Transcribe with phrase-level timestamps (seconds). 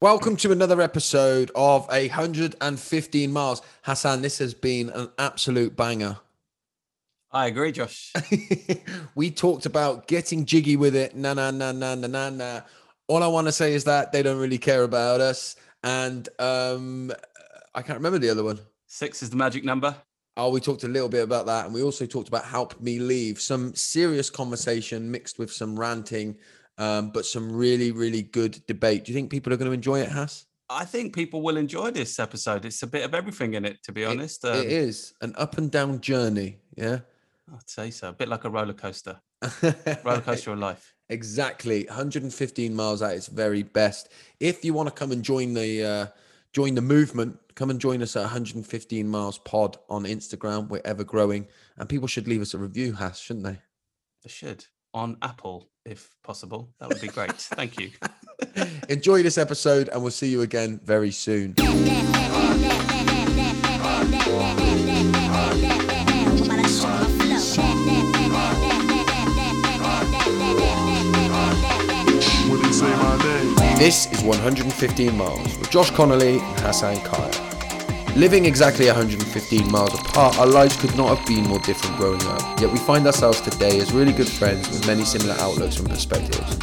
[0.00, 3.62] Welcome to another episode of 115 miles.
[3.82, 6.18] Hassan, this has been an absolute banger.
[7.32, 8.12] I agree, Josh.
[9.16, 11.16] we talked about getting jiggy with it.
[11.16, 12.60] Na na na na na na na.
[13.08, 17.10] All I want to say is that they don't really care about us, and um,
[17.74, 18.60] I can't remember the other one.
[18.86, 19.96] Six is the magic number.
[20.36, 23.00] Oh, we talked a little bit about that, and we also talked about help me
[23.00, 23.40] leave.
[23.40, 26.36] Some serious conversation mixed with some ranting
[26.78, 29.04] um, but some really, really good debate.
[29.04, 30.46] Do you think people are going to enjoy it, Hass?
[30.70, 32.64] I think people will enjoy this episode.
[32.64, 34.44] It's a bit of everything in it, to be honest.
[34.44, 36.58] It, um, it is an up and down journey.
[36.76, 37.00] Yeah,
[37.52, 38.10] I'd say so.
[38.10, 39.20] A bit like a roller coaster,
[40.04, 40.94] roller coaster of life.
[41.08, 44.10] Exactly, 115 miles at its very best.
[44.40, 46.06] If you want to come and join the uh,
[46.52, 50.68] join the movement, come and join us at 115 miles pod on Instagram.
[50.68, 53.58] We're ever growing, and people should leave us a review, Hass, shouldn't they?
[54.22, 56.68] They should on Apple if possible.
[56.78, 57.32] That would be great.
[57.32, 57.90] Thank you.
[58.88, 61.54] Enjoy this episode, and we'll see you again very soon.
[73.78, 77.37] This is 115 Miles with Josh Connolly and Hassan Kaya.
[78.16, 82.60] Living exactly 115 miles apart, our lives could not have been more different growing up,
[82.60, 86.56] yet we find ourselves today as really good friends with many similar outlooks and perspectives.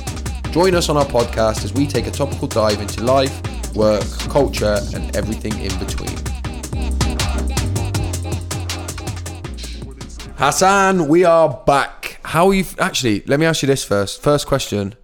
[0.52, 3.42] Join us on our podcast as we take a topical dive into life,
[3.74, 6.16] work, culture, and everything in between.
[10.38, 12.20] Hassan, we are back.
[12.24, 12.62] How are you?
[12.62, 14.22] F- Actually, let me ask you this first.
[14.22, 14.96] First question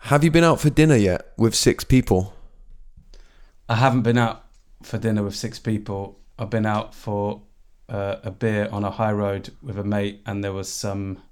[0.00, 2.34] Have you been out for dinner yet with six people?
[3.68, 4.44] I haven't been out
[4.86, 6.18] for dinner with six people.
[6.38, 7.42] I've been out for
[7.88, 11.22] uh, a beer on a high road with a mate, and there was some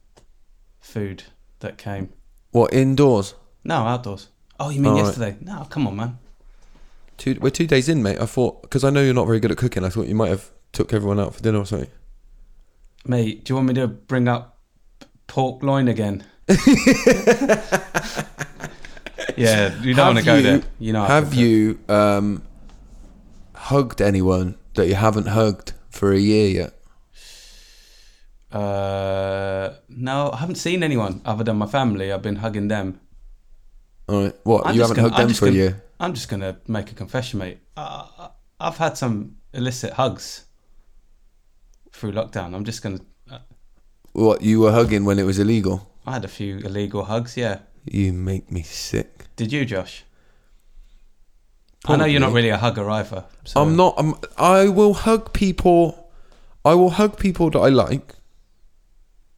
[0.80, 1.24] food
[1.60, 2.12] that came.
[2.50, 3.34] What indoors?
[3.62, 4.28] No, outdoors.
[4.58, 5.06] Oh, you mean All right.
[5.06, 5.36] yesterday?
[5.40, 6.18] No, come on, man.
[7.16, 8.20] Two, we're two days in, mate.
[8.20, 9.84] I thought because I know you're not very good at cooking.
[9.84, 11.90] I thought you might have took everyone out for dinner or something.
[13.06, 14.58] Mate, do you want me to bring up
[15.26, 16.24] pork loin again?
[19.36, 20.62] yeah, you don't want to go there.
[20.78, 22.42] You know, have you um,
[23.70, 26.72] hugged anyone that you haven't hugged for a year yet?
[28.52, 32.12] Uh, no, I haven't seen anyone other than my family.
[32.12, 33.00] I've been hugging them.
[34.08, 34.34] All right.
[34.44, 35.82] What I'm you haven't gonna- hugged I'm them for a gonna- year?
[35.98, 37.58] I'm just gonna make a confession, mate.
[37.76, 38.28] Uh,
[38.60, 40.44] I've had some illicit hugs
[41.92, 42.54] through lockdown.
[42.54, 43.00] I'm just gonna.
[43.30, 43.38] Uh,
[44.12, 45.90] What you were hugging when it was illegal?
[46.06, 47.36] I had a few illegal hugs.
[47.36, 47.60] Yeah.
[47.84, 49.26] You make me sick.
[49.36, 50.04] Did you, Josh?
[51.86, 53.24] I know you're not really a hugger either.
[53.44, 53.60] So.
[53.60, 53.94] I'm not.
[53.98, 56.10] I'm, I will hug people.
[56.64, 58.14] I will hug people that I like.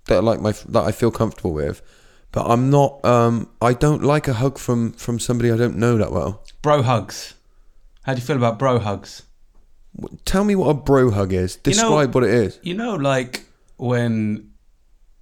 [0.07, 1.83] That I like my that I feel comfortable with,
[2.31, 3.05] but I'm not.
[3.05, 6.45] Um, I don't like a hug from from somebody I don't know that well.
[6.63, 7.35] Bro hugs.
[8.03, 9.23] How do you feel about bro hugs?
[10.25, 11.59] Tell me what a bro hug is.
[11.65, 12.61] You know- Describe what it is.
[12.63, 13.47] You know, like
[13.79, 14.53] when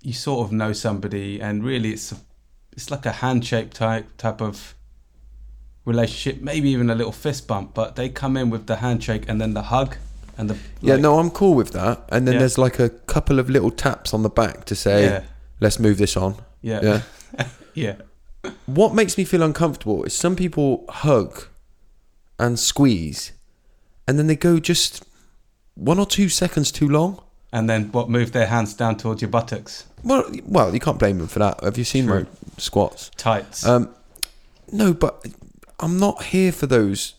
[0.03, 2.12] you sort of know somebody, and really, it's
[2.73, 4.75] it's like a handshake type type of
[5.84, 6.43] relationship.
[6.43, 9.55] Maybe even a little fist bump, but they come in with the handshake and then
[9.55, 9.97] the hug
[10.39, 12.03] and the Yeah, no, I'm cool with that.
[12.11, 12.41] And then Yeah.
[12.41, 15.23] there's like a couple of little taps on the back to say, Yeah.
[15.61, 17.47] "Let's move this on." yeah, Yeah.
[17.75, 17.94] yeah.
[18.67, 21.47] what makes me feel uncomfortable is some people hug
[22.39, 23.33] and squeeze,
[24.09, 25.05] and then they go just
[25.75, 27.21] one or two seconds too long.
[27.53, 28.09] And then what?
[28.11, 31.62] Move their hands down towards your buttocks, Well, well, you can't blame them for that.
[31.62, 32.21] Have you seen True.
[32.23, 32.27] my
[32.59, 33.11] squats?
[33.17, 33.65] tights.
[33.65, 33.89] Um,
[34.73, 35.25] no, but
[35.84, 37.15] I'm not here for those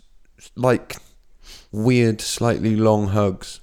[0.55, 0.97] like
[1.71, 3.59] weird, slightly long hugs.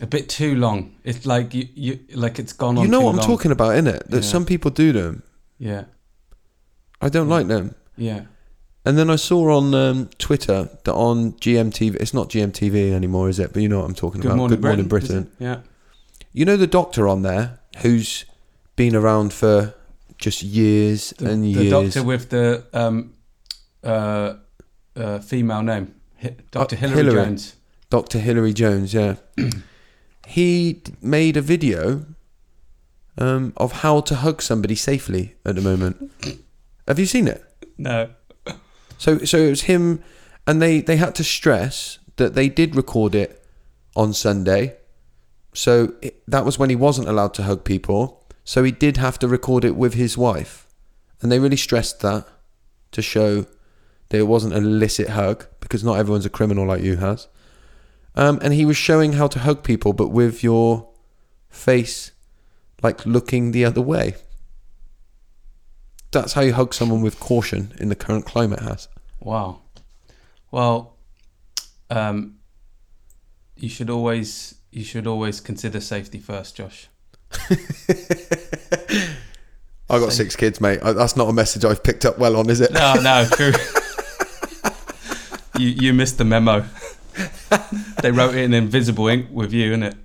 [0.00, 0.94] a bit too long.
[1.04, 2.84] It's like you, you like it's gone on.
[2.84, 3.26] You know what I'm long.
[3.26, 4.06] talking about, innit?
[4.08, 4.30] That Yeah.
[4.34, 5.22] some people do them.
[5.58, 5.84] Yeah,
[7.00, 7.74] I don't like them.
[7.96, 8.22] yeah.
[8.86, 13.38] And then I saw on um, Twitter that on GMTV, it's not GMTV anymore, is
[13.38, 13.52] it?
[13.52, 14.38] But you know what I'm talking Good about.
[14.38, 15.08] morning, Good Morning Britain.
[15.24, 15.32] Britain.
[15.38, 15.44] is it?
[15.44, 16.26] Yeah.
[16.32, 18.24] You know the doctor on there who's
[18.76, 19.74] been around for
[20.16, 21.64] just years The, and the years.
[21.64, 23.12] The doctor with the um,
[23.82, 24.34] uh,
[24.96, 26.76] uh, female name, Hi- Dr.
[26.76, 27.24] Uh, Hilary, Hilary.
[27.24, 27.56] Jones.
[27.90, 28.18] Dr.
[28.18, 29.16] Hilary Jones, yeah.
[30.26, 32.06] he made a video
[33.18, 36.10] um, of how to hug somebody safely at the moment.
[36.88, 37.44] Have you seen it?
[37.78, 38.10] No.
[38.98, 40.02] So, so it was him,
[40.46, 43.44] and they they had to stress that they did record it
[43.96, 44.76] on Sunday.
[45.54, 48.26] So it, that was when he wasn't allowed to hug people.
[48.44, 50.66] So he did have to record it with his wife,
[51.20, 52.26] and they really stressed that
[52.92, 53.46] to show
[54.18, 57.28] it wasn't an illicit hug because not everyone's a criminal like you has.
[58.16, 60.88] Um, and he was showing how to hug people, but with your
[61.48, 62.10] face
[62.82, 64.16] like looking the other way.
[66.12, 68.88] That's how you hug someone with caution in the current climate has.
[69.20, 69.60] Wow.
[70.50, 70.96] Well,
[71.88, 72.38] um,
[73.56, 76.88] you should always you should always consider safety first, Josh.
[79.90, 80.80] I got six kids, mate.
[80.82, 82.72] That's not a message I've picked up well on, is it?
[82.72, 83.52] No, no, true.
[85.60, 86.64] you you missed the memo.
[88.02, 89.96] they wrote it in invisible ink with you, innit?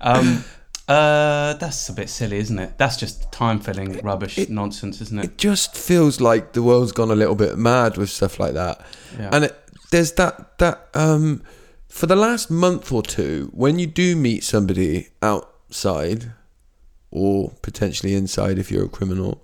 [0.00, 0.44] um,
[0.88, 2.78] uh, that's a bit silly, isn't it?
[2.78, 5.24] That's just time filling rubbish it- nonsense, isn't it?
[5.24, 8.80] It just feels like the world's gone a little bit mad with stuff like that.
[9.18, 9.30] Yeah.
[9.32, 9.56] And it,
[9.90, 11.42] there's that that um
[11.88, 16.32] for the last month or two, when you do meet somebody outside
[17.10, 19.42] or potentially inside if you're a criminal,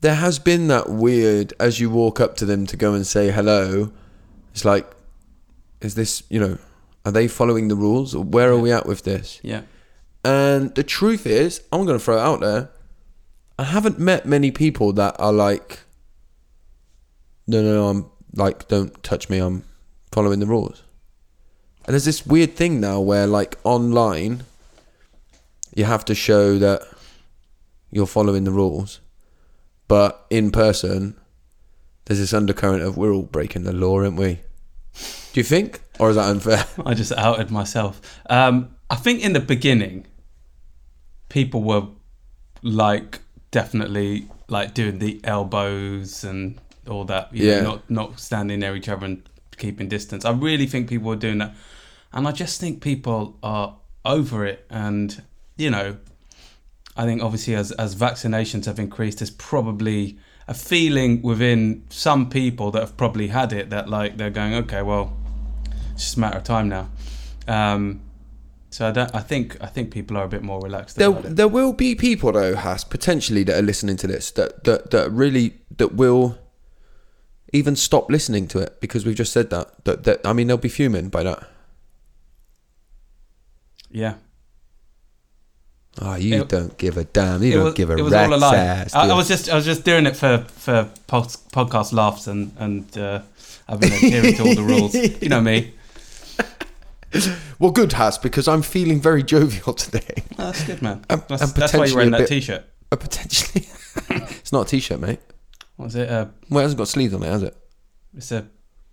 [0.00, 3.30] there has been that weird as you walk up to them to go and say
[3.30, 3.92] hello,
[4.52, 4.90] it's like
[5.80, 6.58] is this, you know,
[7.04, 9.40] are they following the rules or where are we at with this?
[9.42, 9.62] yeah.
[10.22, 12.70] And the truth is, I'm going to throw it out there.
[13.58, 15.80] I haven't met many people that are like,
[17.46, 19.38] no, no, no, I'm like, don't touch me.
[19.38, 19.64] I'm
[20.12, 20.82] following the rules.
[21.86, 24.42] And there's this weird thing now where, like, online,
[25.74, 26.82] you have to show that
[27.90, 29.00] you're following the rules.
[29.90, 31.16] But in person,
[32.04, 34.34] there's this undercurrent of we're all breaking the law, aren't we?
[35.32, 35.80] Do you think?
[35.98, 36.64] Or is that unfair?
[36.86, 38.00] I just outed myself.
[38.30, 40.06] Um, I think in the beginning,
[41.28, 41.88] people were
[42.62, 43.18] like
[43.50, 47.34] definitely like doing the elbows and all that.
[47.34, 47.60] You Yeah.
[47.62, 49.22] know, not not standing near each other and
[49.56, 50.24] keeping distance.
[50.24, 51.54] I really think people were doing that,
[52.12, 54.66] and I just think people are over it.
[54.70, 55.20] And
[55.56, 55.96] you know,
[57.00, 62.70] I think obviously as as vaccinations have increased, there's probably a feeling within some people
[62.72, 65.16] that have probably had it that like they're going, okay, well,
[65.94, 66.90] it's just a matter of time now.
[67.48, 68.02] Um,
[68.68, 69.14] so I don't.
[69.14, 72.32] I think I think people are a bit more relaxed There, there will be people
[72.32, 76.38] though, Has potentially that are listening to this that, that that really that will
[77.54, 79.86] even stop listening to it because we've just said that.
[79.86, 81.48] That that I mean they'll be fuming by that.
[83.90, 84.16] Yeah,
[86.02, 87.42] Oh, you It- don't give a damn.
[87.42, 88.94] You don't was, give a it was all a rat's ass.
[88.94, 92.52] I, I was just I was just doing it for for pod, podcast laughs and
[92.58, 93.20] and uh,
[93.68, 94.94] I've been adhering to all the rules.
[94.94, 95.74] You know me.
[97.58, 100.22] well, good Has because I'm feeling very jovial today.
[100.38, 101.04] Oh, that's good, man.
[101.10, 102.64] And- That's, and that's why you're wearing a that bit- t-shirt.
[102.90, 103.66] Uh, potentially,
[104.40, 105.20] it's not a t-shirt, mate.
[105.76, 106.08] What was it?
[106.08, 107.54] Uh, Well, it hasn't got sleeves on it, has it?
[108.16, 108.46] it's a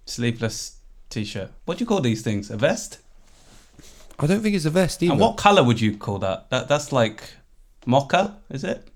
[0.05, 0.77] sleeveless
[1.09, 1.51] t-shirt.
[1.63, 2.51] What do you call these things?
[2.51, 2.99] A vest?
[4.19, 5.11] I don't think it's a vest either.
[5.11, 6.49] And what color would you call that?
[6.49, 7.23] That that's like
[7.85, 8.87] mocha, is it?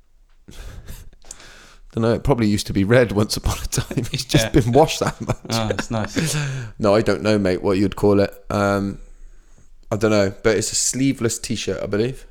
[1.94, 2.14] don't know.
[2.14, 4.06] It probably used to be red once upon a time.
[4.14, 4.50] It's just Yeah.
[4.62, 5.38] been washed that much.
[5.50, 6.36] Oh, it's nice.
[6.80, 7.62] No, I don't know, mate.
[7.62, 8.34] What you'd call it?
[8.50, 9.00] Um,
[9.92, 12.26] I don't know, but it's a sleeveless T-shirt, I believe.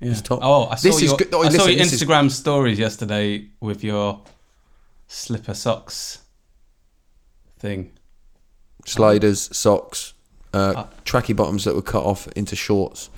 [0.00, 0.12] Yeah.
[0.14, 0.40] Top.
[0.42, 2.78] Oh, I saw This is your, good- oh, I saw your this is- Instagram stories
[2.78, 4.20] yesterday with your
[5.06, 6.18] slipper socks
[7.58, 7.92] thing.
[8.84, 10.12] Sliders, socks,
[10.54, 10.88] uh, Ah.
[11.04, 13.10] tracky bottoms that were cut off into shorts,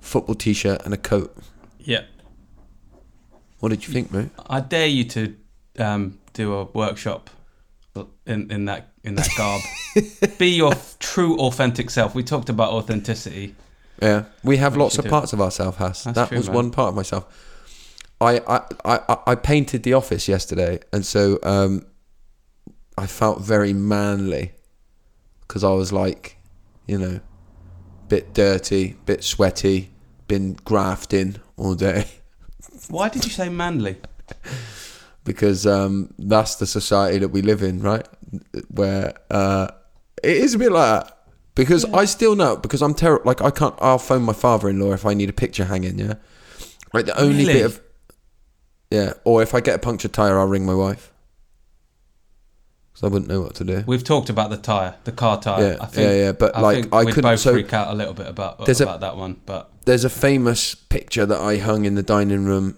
[0.00, 1.36] football T-shirt, and a coat.
[1.78, 2.04] Yeah.
[3.58, 4.30] What did you think, mate?
[4.48, 5.36] I dare you to
[5.78, 7.28] um, do a workshop
[8.26, 9.60] in, in that in that garb.
[10.38, 12.14] Be your true authentic self.
[12.14, 13.54] We talked about authenticity.
[14.02, 16.04] Yeah, we have lots of parts of ourselves, Has.
[16.04, 16.54] That's That true, was man.
[16.56, 17.26] one part of myself.
[18.20, 21.84] I, I, I, I- I painted the office yesterday, and so um,
[22.96, 24.52] I felt very manly
[25.42, 26.36] because I was like,
[26.86, 27.20] you know,
[28.08, 29.90] bit dirty, bit sweaty,
[30.26, 32.06] been grafting all day
[32.88, 33.96] Why did you say manly?
[35.24, 38.06] because um, that's the society that we live in, right?
[38.68, 39.68] Where uh,
[40.22, 41.16] it is a bit like that.
[41.54, 43.24] Because I still know because I'm terrible.
[43.26, 43.74] Like I can't.
[43.80, 45.98] I'll phone my father-in-law if I need a picture hanging.
[45.98, 46.14] Yeah,
[46.92, 47.52] like the only Really?
[47.54, 47.80] bit of
[48.90, 49.12] yeah.
[49.24, 51.12] Or if I get a punctured tire, I'll ring my wife.
[53.00, 53.82] Because I wouldn't know what to do.
[53.86, 55.62] We've talked about the tire, the car tire.
[55.72, 57.88] Yeah, I think, yeah, yeah, but, I like, I we'd couldn't- both so- freak out
[57.88, 59.40] a little bit about There's a- about that one.
[59.46, 62.76] But There's a famous picture that I hung in the dining room,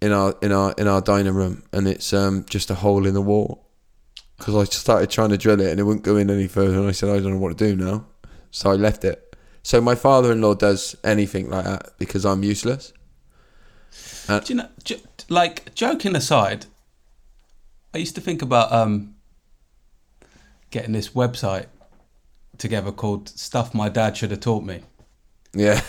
[0.00, 3.14] in our in our in our dining room, and it's um just a hole in
[3.14, 3.64] the wall.
[4.36, 6.88] Because I started trying to drill it and it wouldn't go in any further, and
[6.88, 8.06] I said I don't know what to do now,
[8.50, 9.36] so I left it.
[9.62, 12.92] So my father-in-law does anything like that because I'm useless.
[14.26, 16.66] do you know, j- like joking aside,
[17.94, 19.14] I used to think about um,
[20.72, 21.66] getting this website
[22.58, 24.80] together called "Stuff My Dad Should Have Taught Me,"
[25.54, 25.80] Yeah,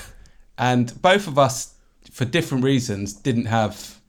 [0.58, 1.74] and both of us,
[2.12, 4.00] for different reasons, didn't have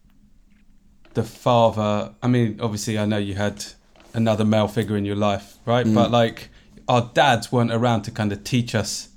[1.14, 2.12] the father.
[2.22, 3.64] I mean, obviously, I know you had
[4.12, 5.86] another male figure in your life, right?
[5.94, 6.50] But like,
[6.88, 9.08] our dads weren't around to kind of teach us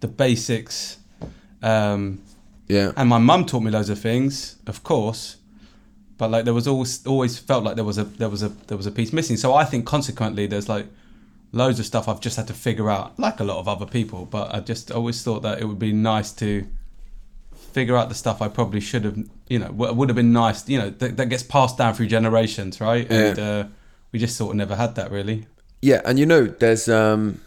[0.00, 0.98] the basics.
[1.62, 2.22] Um,
[2.68, 5.36] yeah, and my mum taught me loads of things, of course,
[6.18, 8.76] but like there was always always felt like there was a there was a there
[8.76, 9.36] was a piece missing.
[9.36, 10.86] So I think consequently there's like
[11.52, 14.26] loads of stuff I've just had to figure out, like a lot of other people.
[14.26, 16.66] But I just always thought that it would be nice to
[17.72, 19.18] figure out the stuff I probably should have,
[19.48, 22.80] you know, would have been nice, you know, that, that gets passed down through generations,
[22.80, 23.06] right?
[23.10, 23.64] And uh,
[24.12, 25.46] we just sort of never had that really.
[25.82, 27.40] Yeah, and you know, there's um,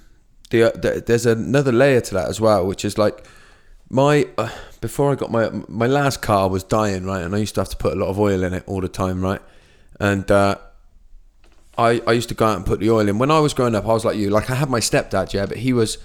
[0.52, 3.26] the, the there's another layer to that as well, which is like
[3.90, 4.50] my uh,
[4.82, 7.70] before I got my my last car was dying, right, and I used to have
[7.70, 9.42] to put a lot of oil in it all the time, right,
[10.00, 10.56] and uh,
[11.78, 13.18] I I used to go out and put the oil in.
[13.18, 15.46] When I was growing up, I was like you, like I had my stepdad, yeah,
[15.46, 15.98] but he was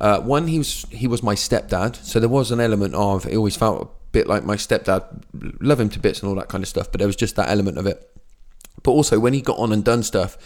[0.00, 3.36] uh, one, he was he was my stepdad, so there was an element of it
[3.36, 5.04] always felt a bit like my stepdad,
[5.60, 7.48] love him to bits and all that kind of stuff, but there was just that
[7.48, 8.10] element of it.
[8.82, 10.38] But also when he got on and done stuff,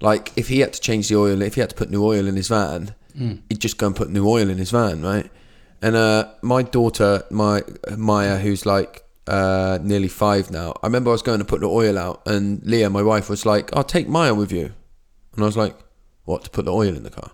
[0.00, 2.26] like if he had to change the oil, if he had to put new oil
[2.26, 2.94] in his van,
[3.48, 5.30] he'd just go and put new oil in his van, right?
[5.82, 7.62] And uh, my daughter, my
[7.96, 11.66] Maya, who's like uh, nearly five now, I remember I was going to put the
[11.66, 14.72] oil out, and Leah, my wife, was like, "I'll take Maya with you,"
[15.34, 15.76] and I was like,
[16.24, 17.32] "What to put the oil in the car?"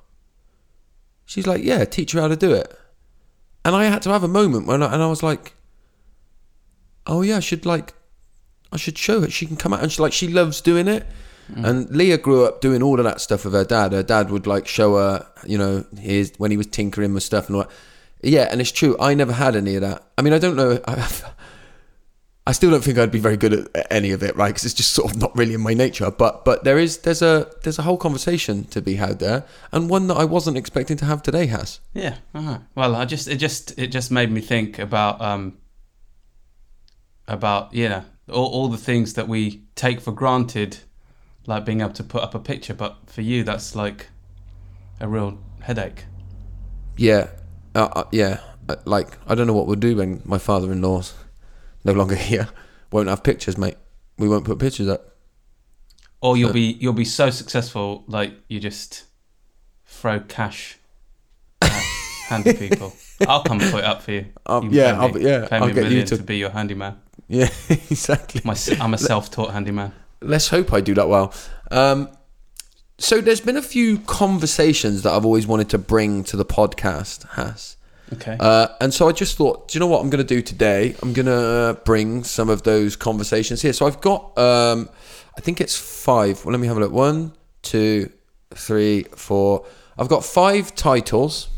[1.27, 2.75] She's like, "Yeah, teach her how to do it,"
[3.67, 5.55] and I had to have a moment when, I, and I was like,
[7.07, 7.93] "Oh yeah, I should like,
[8.73, 9.31] I should show her.
[9.31, 11.07] She can come out and she like she loves doing it."
[11.65, 13.93] And Leah grew up doing all of that stuff with her dad.
[13.93, 17.47] Her dad would like show her, you know, his when he was tinkering with stuff
[17.47, 17.71] and all that.
[18.23, 18.97] Yeah, and it's true.
[18.99, 20.03] I never had any of that.
[20.17, 20.81] I mean, I don't know.
[20.87, 21.09] I,
[22.47, 24.49] I still don't think I'd be very good at- at any of it, right?
[24.49, 26.11] Because it's just sort of not really in my nature.
[26.11, 29.91] But but there is there's a there's a whole conversation to be had there, and
[29.91, 31.47] one that I wasn't expecting to have today.
[31.47, 32.17] Has Yeah.
[32.35, 32.59] Uh-huh.
[32.75, 35.59] Well, I just it just it just made me think about um
[37.27, 40.79] about you know all, all the things that we take for granted,
[41.47, 42.75] like being able to put up a picture.
[42.75, 44.09] But for you, that's like
[45.01, 46.05] a real headache.
[46.97, 47.29] yeah,
[47.83, 48.41] uh, uh, yeah.
[48.69, 51.15] Uh, Like I don't know what we'll do when my father-in-law's
[51.85, 52.49] no longer here.
[52.93, 53.77] Won't have pictures, mate.
[54.19, 55.17] We won't put pictures up.
[56.21, 59.05] Or you'll So- be you'll be so successful, like you just
[59.87, 60.79] throw cash
[61.63, 61.71] at
[62.29, 62.93] handy people.
[63.27, 64.27] I'll come put it up for you.
[64.47, 65.47] Um, You yeah, I'll, be- yeah.
[65.49, 66.17] pay me I'll a get you to.
[66.17, 66.97] to be your handyman.
[67.29, 68.41] Yeah, exactly.
[68.45, 69.93] My, I'm a self-taught handyman.
[70.21, 71.33] Let's hope I do that well.
[71.71, 72.09] Um,
[72.99, 77.29] so there's been a few conversations that I've always wanted to bring to the podcast,
[77.31, 77.77] Has.
[78.13, 78.37] Okay.
[78.41, 80.97] Uh, and so I just thought, do you know what I'm going to do today?
[81.03, 83.73] I'm going to bring some of those conversations here.
[83.73, 84.89] So I've got, um,
[85.37, 86.45] I think it's five.
[86.45, 86.93] Well, let me have a look.
[86.93, 88.11] One, two,
[88.55, 89.67] three, four.
[89.99, 91.49] I've got five titles.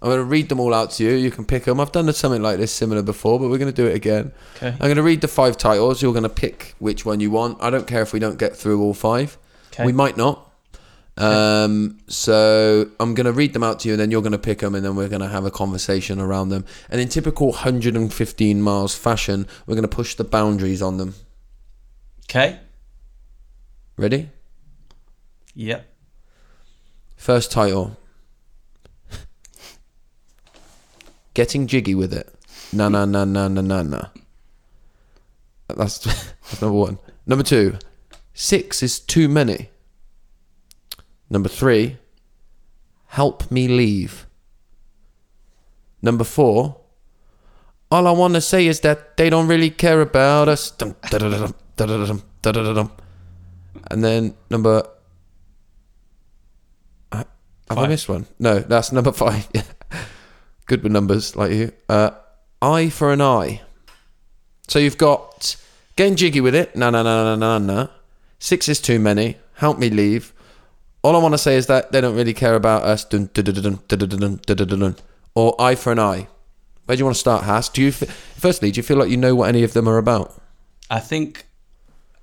[0.00, 1.10] I'm going to read them all out to you.
[1.12, 1.80] You can pick them.
[1.80, 4.32] I've done something like this similar before, but we're going to do it again.
[4.56, 4.68] okay.
[4.68, 6.00] I'm going to read the five titles.
[6.02, 7.58] You're going to pick which one you want.
[7.60, 9.36] I don't care if we don't get through all five.
[9.76, 9.84] Okay.
[9.84, 10.50] We might not.
[11.18, 14.38] Um, so I'm going to read them out to you, and then you're going to
[14.38, 16.64] pick them, and then we're going to have a conversation around them.
[16.88, 21.14] And in typical 115 miles fashion, we're going to push the boundaries on them.
[22.24, 22.58] Okay.
[23.98, 24.30] Ready?
[25.54, 25.86] Yep.
[27.16, 27.98] First title.
[31.34, 32.32] Getting jiggy with it.
[32.72, 34.06] Na na na na na na na.
[35.68, 36.98] That's, that's number one.
[37.26, 37.78] Number two.
[38.38, 39.70] Six is too many.
[41.30, 41.96] Number three.
[43.06, 44.26] Help me leave.
[46.02, 46.76] Number four.
[47.90, 50.70] All I want to say is that they don't really care about us.
[53.90, 54.86] And then number
[57.12, 58.26] have I missed one?
[58.38, 59.48] No, that's number five.
[60.66, 61.72] Good with numbers, like you.
[61.88, 62.10] Uh,
[62.60, 63.62] eye for an eye.
[64.68, 65.56] So you've got
[65.96, 66.76] getting jiggy with it.
[66.76, 67.88] No, no, no, no, no, no.
[68.38, 69.36] Six is too many.
[69.54, 70.32] Help me leave.
[71.02, 73.04] All I want to say is that they don't really care about us.
[75.34, 76.28] Or eye for an eye.
[76.84, 77.68] Where do you want to start, Has?
[77.68, 79.98] Do you f- firstly, do you feel like you know what any of them are
[79.98, 80.40] about?
[80.90, 81.46] I think,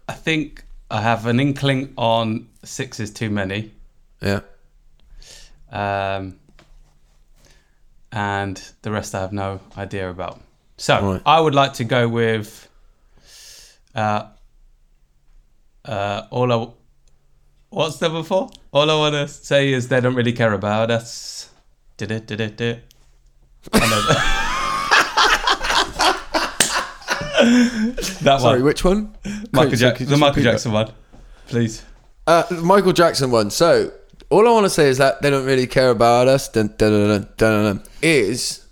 [0.07, 3.71] I think I have an inkling on six is too many.
[4.21, 4.41] Yeah.
[5.71, 6.39] Um,
[8.11, 10.39] and the rest I have no idea about.
[10.77, 11.21] So right.
[11.25, 12.69] I would like to go with
[13.95, 14.27] uh,
[15.85, 16.67] uh, all I,
[17.69, 18.49] what's number four?
[18.71, 21.49] All I want to say is they don't really care about us.
[21.97, 22.25] Did it?
[22.27, 22.57] Did it?
[22.57, 22.83] Did it?
[28.21, 28.39] That.
[28.41, 29.15] Sorry, one, which one?
[29.51, 30.43] Michael Jack- the Michael?
[30.43, 30.91] Jackson one,
[31.47, 31.83] please.
[32.25, 33.49] Uh, the Michael Jackson one.
[33.49, 33.91] So
[34.29, 36.47] all I want to say is that they don't really care about us.
[36.47, 38.65] Dun, dun, dun, dun, dun, dun, is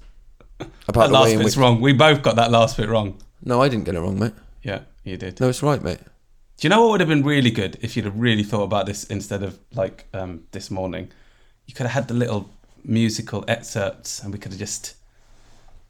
[0.87, 1.61] about That the way last in bit's which.
[1.61, 1.81] wrong.
[1.81, 3.17] We both got that last bit wrong.
[3.43, 4.33] No, I didn't get it wrong, mate.
[4.63, 5.39] Yeah, you did.
[5.41, 5.99] No, it's right, mate.
[6.61, 8.85] Do you know what would have been really good if you'd have really thought about
[8.85, 11.09] this instead of like um, this morning?
[11.65, 12.51] You could have had the little
[12.85, 14.93] musical excerpts, and we could have just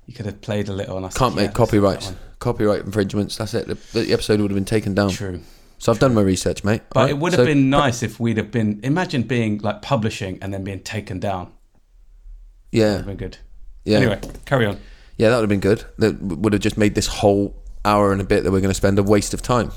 [0.06, 2.13] You could have played a little, and I Can't yeah, make that copyrights.
[2.40, 3.36] Copyright infringements.
[3.36, 3.68] That's it.
[3.68, 5.10] The, the episode would have been taken down.
[5.10, 5.42] True.
[5.78, 6.84] So I've done my research, mate.
[6.94, 8.80] But Alright, it would have so- been nice if we'd have been.
[8.82, 11.48] Imagine being like publishing and then being taken down.
[11.48, 13.40] Would Yeah, have been good.
[13.84, 14.80] yeah, Anyway, carry on.
[15.18, 15.28] yeah.
[15.32, 15.84] That would have been good.
[15.98, 18.74] That would have just made this whole hour and a bit that we're going to
[18.86, 19.72] spend a waste of time.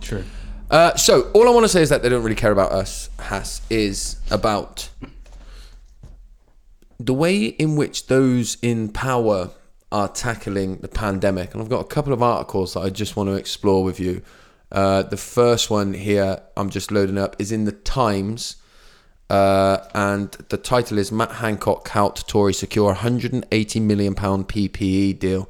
[0.00, 0.24] True.
[0.70, 3.10] Uh, so all I want to say is that they don't really care about us.
[3.18, 4.88] Has is about
[6.98, 9.50] the way in which those in power
[9.90, 13.28] are tackling the pandemic, and I've got a couple of articles that I just want
[13.28, 14.22] to explore with you.
[14.70, 18.56] Uh, the first one here, I'm just loading up, is in the Times,
[19.28, 25.48] uh, and the title is Matt Hancock helped Tory secure 180 million pound PPE deal.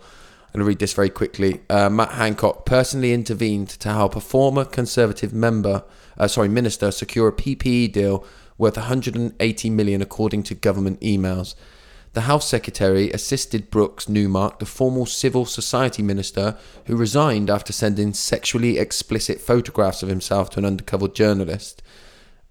[0.51, 1.61] I'm going to read this very quickly.
[1.71, 5.85] Uh, Matt Hancock personally intervened to help a former Conservative member,
[6.19, 8.25] uh, sorry, minister, secure a PPE deal
[8.59, 11.55] worth 180 million, according to government emails.
[12.15, 18.13] The House Secretary assisted Brooks Newmark, the former civil society minister who resigned after sending
[18.13, 21.81] sexually explicit photographs of himself to an undercover journalist.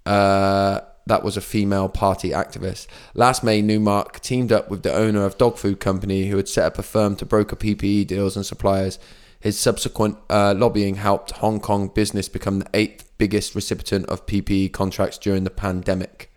[0.05, 0.79] Uh,
[1.09, 2.87] that was a female party activist.
[3.13, 6.65] Last May, Newmark teamed up with the owner of dog food company who had set
[6.65, 8.99] up a firm to broker PPE deals and suppliers.
[9.39, 14.71] His subsequent uh, lobbying helped Hong Kong business become the eighth biggest recipient of PPE
[14.71, 16.31] contracts during the pandemic.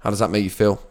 [0.00, 0.82] How does that make you feel?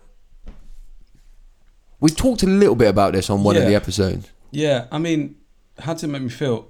[2.00, 4.32] We talked a little bit about this on one of the episodes.
[4.52, 5.36] Yeah, I mean,
[5.80, 6.70] how does it make me feel?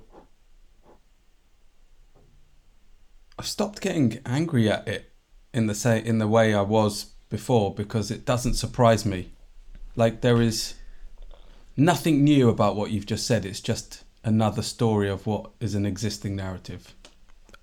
[3.37, 5.08] I've stopped getting angry at it
[5.53, 9.29] in the say in the way I was before because it doesn't surprise me.
[9.95, 10.75] Like there is
[11.77, 13.45] nothing new about what you've just said.
[13.45, 16.93] It's just another story of what is an existing narrative.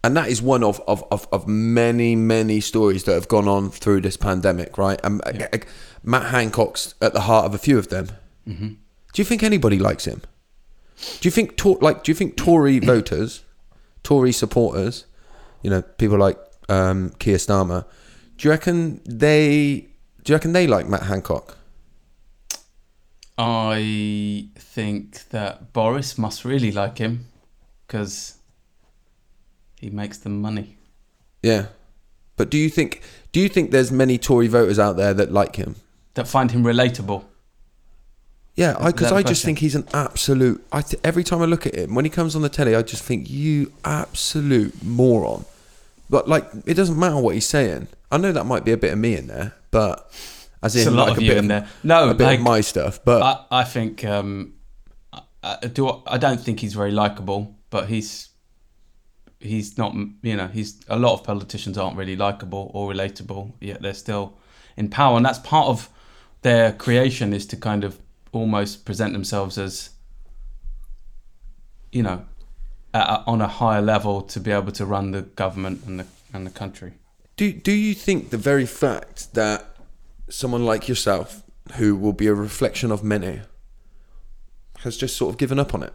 [0.04, 3.70] and that is one of, of, of, of many many stories that have gone on
[3.70, 5.48] through this pandemic right and Yeah.
[5.52, 5.58] uh,
[6.02, 8.06] matt hancock's at the heart of a few of them
[8.48, 8.68] Mm-hmm.
[9.12, 10.22] do you think anybody likes him
[11.20, 13.42] do you think like do you think tory voters
[14.02, 15.04] tory supporters
[15.62, 16.38] you know people like
[16.68, 17.84] um Keir Starmer
[18.36, 19.88] do you reckon they
[20.22, 21.56] do you reckon they like matt hancock
[23.38, 27.26] I think that Boris must really like him
[27.86, 28.38] because
[29.78, 30.78] he makes them money.
[31.42, 31.66] yeah
[32.36, 35.56] but do you think do you think there's many tory voters out there that like
[35.56, 35.76] him
[36.14, 37.24] That find him relatable.
[38.54, 40.64] Yeah, because that I, just think he's an absolute.
[40.72, 43.02] I every time I look at him, when he comes on the telly, I just
[43.02, 45.44] think you absolute moron.
[46.08, 47.88] But like, it doesn't matter what he's saying.
[48.10, 50.10] I know that might be a bit of me in there, but
[50.62, 51.68] as in There's a lot like of you bit in there.
[51.82, 53.04] No, a bit like of my stuff.
[53.04, 54.54] But I, I think um,
[55.12, 55.22] I,
[55.62, 56.02] I do.
[56.06, 58.30] I don't think he's very likable, but he's
[59.40, 59.94] he's not.
[60.22, 63.52] You know, he's a lot of politicians aren't really likable or relatable.
[63.60, 64.38] Yet they're still
[64.76, 65.88] in power, and that's part of
[66.42, 67.98] their creation is to kind of
[68.32, 69.90] almost present themselves as
[71.90, 72.24] you know
[72.96, 76.06] at, a- on a higher level to be able to run the government and the
[76.32, 76.92] and the country.
[77.36, 79.58] do do you think the very fact that
[80.28, 81.42] someone like yourself,
[81.76, 83.40] who will be a reflection of many,
[84.80, 85.92] has just sort of given up on it?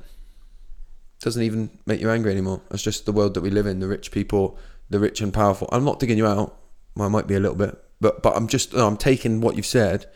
[1.22, 2.62] Doesn't even make you angry anymore.
[2.72, 3.80] It's just the world that we live in.
[3.80, 4.58] The rich people,
[4.90, 5.70] the rich and powerful.
[5.72, 6.58] I'm not digging you out.
[6.96, 9.66] Well, I might be a little bit, but but I'm just I'm taking what you've
[9.80, 10.08] said.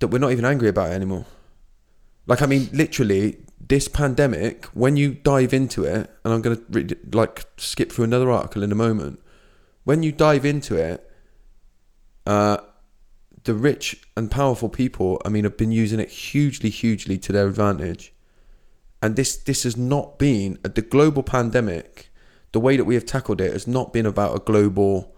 [0.00, 1.26] That we're not even angry about it anymore.
[2.26, 3.38] Like I mean, literally,
[3.70, 4.66] this pandemic.
[4.66, 8.62] When you dive into it, and I'm gonna read, it- like skip through another article
[8.62, 9.20] in a moment.
[9.84, 11.10] When you dive into it,
[12.26, 12.58] uh,
[13.44, 17.46] the rich and powerful people, I mean, have been using it hugely, hugely to their
[17.46, 18.12] advantage.
[19.00, 22.10] And this this has not been the global pandemic.
[22.52, 25.14] The way that we have tackled it has not been about a global,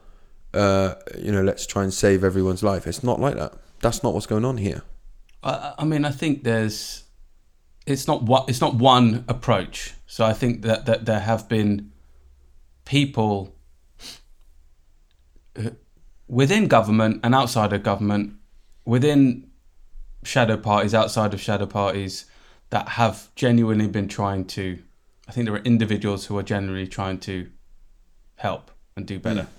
[0.54, 2.86] uh, you know, let's try and save everyone's life.
[2.86, 3.54] It's not like that.
[3.80, 4.82] That's not what's going on here.
[5.42, 7.01] I, I mean, I think there's,
[7.86, 9.94] it's not one, it's not one approach.
[10.06, 11.92] So I think that that there have been
[12.84, 13.54] people
[16.28, 18.34] within government and outside of government,
[18.84, 19.50] within
[20.24, 22.26] shadow parties, outside of shadow parties,
[22.70, 24.78] that have genuinely been trying to.
[25.28, 27.50] I think there are individuals who are generally trying to
[28.36, 29.42] help and do better.
[29.42, 29.58] Hmm.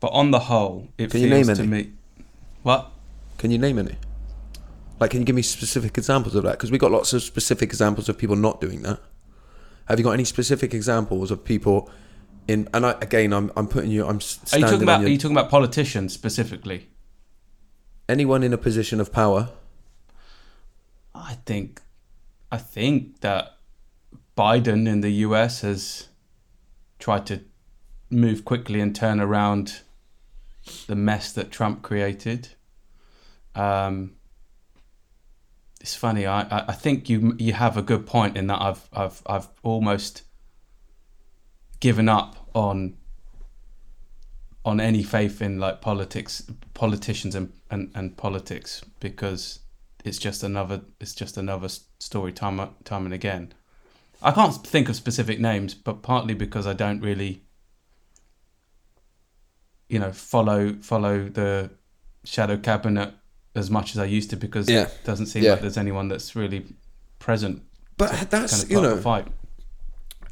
[0.00, 1.68] But on the whole, it Can feels to any?
[1.68, 1.92] me.
[2.62, 2.90] What?
[3.38, 3.96] Can you name any?
[5.00, 6.52] Like, can you give me specific examples of that?
[6.52, 9.00] Because we got lots of specific examples of people not doing that.
[9.86, 11.90] Have you got any specific examples of people
[12.46, 12.68] in?
[12.74, 14.06] And I, again, I'm I'm putting you.
[14.06, 14.20] I'm
[14.52, 15.00] Are you talking about?
[15.00, 16.88] your, Are you talking about politicians specifically?
[18.10, 19.50] anyone in a position of power.
[21.14, 21.80] I think,
[22.50, 23.56] I think that
[24.36, 25.60] Biden in the U.S.
[25.60, 26.08] has
[26.98, 27.42] tried to
[28.10, 29.82] move quickly and turn around
[30.88, 32.48] the mess that Trump created.
[33.54, 34.16] Um,
[35.80, 36.26] it's funny.
[36.26, 40.22] I, I, think you you have a good point in that I've I've I've almost
[41.80, 42.96] given up on
[44.64, 49.60] on any faith in like politics, politicians and, and, and politics because
[50.04, 53.54] it's just another it's just another story time time and again.
[54.22, 57.42] I can't think of specific names, but partly because I don't really,
[59.88, 61.70] you know, follow follow the
[62.24, 63.14] shadow cabinet
[63.54, 64.82] as much as I used to because Yeah.
[64.82, 65.52] it doesn't seem Yeah.
[65.52, 66.66] like there's anyone that's really
[67.18, 67.62] present.
[67.96, 69.26] But to that's kind of you know, fight.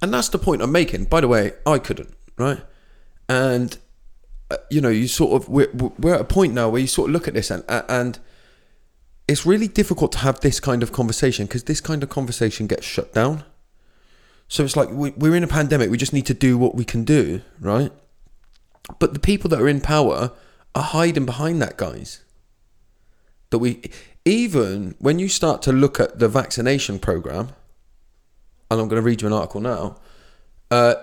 [0.00, 1.04] and that's the point I'm making.
[1.06, 2.60] By the way, I couldn't, right?
[3.28, 3.76] And
[4.50, 7.10] uh, you know, you sort of we're, we're at a point now where you sort
[7.10, 8.18] of look at this and and
[9.26, 12.86] it's really difficult to have this kind of conversation because this kind of conversation gets
[12.86, 13.44] shut down.
[14.48, 15.90] So it's like we, we're in a pandemic.
[15.90, 17.92] We just need to do what we can do, right?
[18.98, 20.32] But the people that are in power
[20.74, 22.20] are hiding behind that, guys.
[23.50, 23.90] That we
[24.24, 27.48] even when you start to look at the vaccination program,
[28.70, 29.96] and I'm going to read you an article now,
[30.70, 30.94] uh,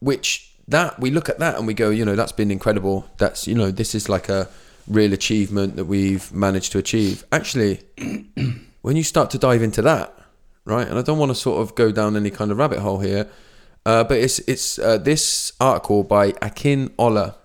[0.00, 3.08] which that we look at that and we go, you know, that's been incredible.
[3.18, 4.48] That's you know, this is like a
[4.88, 7.24] real achievement that we've managed to achieve.
[7.32, 7.80] Actually,
[8.82, 10.16] when you start to dive into that,
[10.64, 12.98] right, and I don't want to sort of go down any kind of rabbit hole
[12.98, 13.28] here,
[13.84, 17.36] uh, but it's it's uh, this article by Akin Olla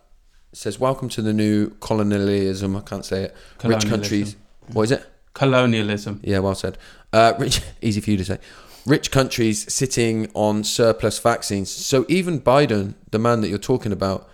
[0.54, 3.36] says, "Welcome to the new colonialism." I can't say it.
[3.64, 4.36] Rich countries.
[4.74, 5.06] What is it?
[5.34, 6.20] Colonialism.
[6.24, 6.78] Yeah, well said.
[7.14, 8.40] Uh, rich, easy for you to say.
[8.86, 11.70] Rich countries sitting on surplus vaccines.
[11.70, 14.28] So even Biden, the man that you're talking about,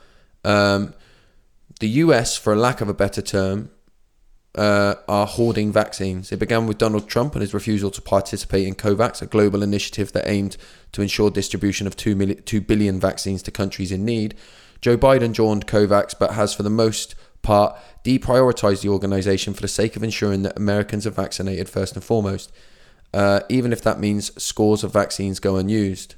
[0.43, 0.93] um,
[1.79, 3.69] the US, for a lack of a better term,
[4.57, 6.31] uh, are hoarding vaccines.
[6.31, 10.11] It began with Donald Trump and his refusal to participate in COVAX, a global initiative
[10.13, 10.57] that aimed
[10.93, 14.33] to ensure distribution of 2, million, 2 billion vaccines to countries in need.
[14.81, 19.67] Joe Biden joined COVAX, but has for the most part deprioritized the organization for the
[19.67, 22.51] sake of ensuring that Americans are vaccinated first and foremost,
[23.13, 26.15] uh, even if that means scores of vaccines go unused.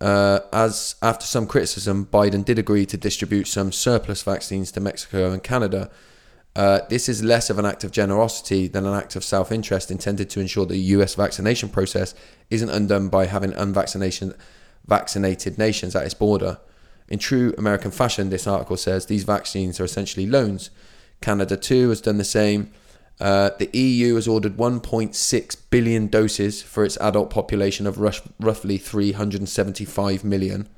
[0.00, 5.32] Uh, as after some criticism, Biden did agree to distribute some surplus vaccines to Mexico
[5.32, 5.90] and Canada.
[6.54, 9.90] Uh, this is less of an act of generosity than an act of self interest
[9.90, 12.14] intended to ensure the US vaccination process
[12.50, 14.34] isn't undone by having unvaccinated
[14.86, 16.58] vaccinated nations at its border.
[17.08, 20.70] In true American fashion, this article says these vaccines are essentially loans.
[21.20, 22.70] Canada, too, has done the same.
[23.20, 28.76] Uh, the EU has ordered 1.6 billion doses for its adult population of rush, roughly
[28.76, 30.68] 375 million.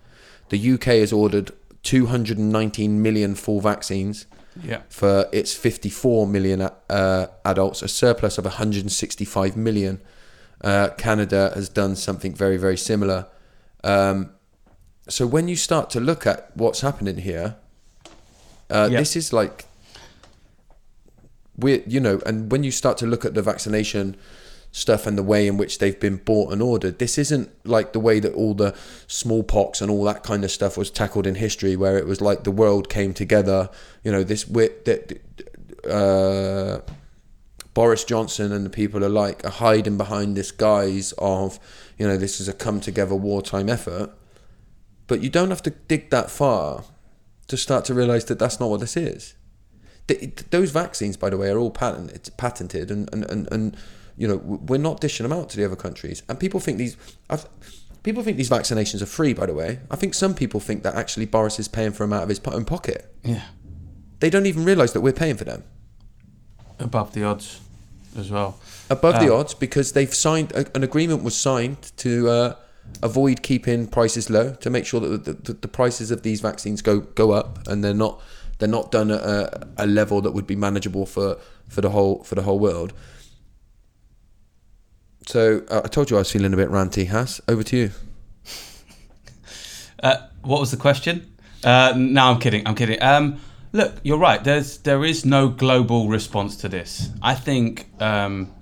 [0.51, 1.51] The UK has ordered
[1.83, 4.27] 219 million full vaccines
[4.63, 4.83] Yeah.
[4.89, 10.01] for its 54 million uh, adults, a surplus of 165 million.
[10.63, 13.27] Uh, Canada has done something very, very similar.
[13.85, 14.31] Um,
[15.09, 17.57] so when you start to look at what's happening here,
[18.71, 18.99] uh, Yeah.
[19.01, 19.65] this is like
[21.59, 24.17] we, you know, and when you start to look at the vaccination
[24.71, 27.99] stuff and the way in which they've been bought and ordered, this isn't like the
[27.99, 28.75] way that all the
[29.09, 32.45] smallpox and all that kind of stuff was tackled in history, where it was like
[32.45, 33.71] the world came together.
[34.05, 35.21] You know, this wit that
[35.91, 36.81] uh,
[37.75, 41.59] Boris Johnson and the people alike are hiding behind this guise of,
[41.99, 44.11] you know, this is a come together wartime effort.
[45.09, 46.85] But you don't have to dig that far
[47.49, 49.35] to start to realize that that's not what this is.
[50.07, 53.77] Th- those vaccines, by the way, are all patented, patented, and, and, and, and
[54.17, 56.23] you know we're not dishing them out to the other countries.
[56.29, 56.97] And people think these,
[57.29, 57.47] I've,
[58.03, 59.33] people think these vaccinations are free.
[59.35, 62.13] By the way, I think some people think that actually Boris is paying for them
[62.13, 63.13] out of his own pocket.
[63.25, 63.43] Yeah.
[64.21, 65.63] They don't even realize that we're paying for them
[66.81, 67.61] Above the odds
[68.17, 68.59] as well.
[68.91, 72.55] above the Um, odds because they've signed a, an agreement was signed to uh,
[73.03, 76.83] avoid keeping prices low to make sure that the, the, the prices of these vaccines
[76.83, 78.21] go go up and they're not
[78.59, 82.23] they're not done at a, a level that would be manageable for, for the whole
[82.25, 82.93] for the whole world.
[85.27, 87.07] So uh, I told you I was feeling a bit ranty.
[87.07, 87.91] Has over to you.
[90.01, 91.29] Uh, what was the question?
[91.65, 92.65] Uh, no, I'm kidding.
[92.65, 93.03] I'm kidding.
[93.03, 93.41] Um,
[93.73, 94.45] look, you're right.
[94.45, 97.11] There's there is no global response to this.
[97.21, 98.55] I think, um,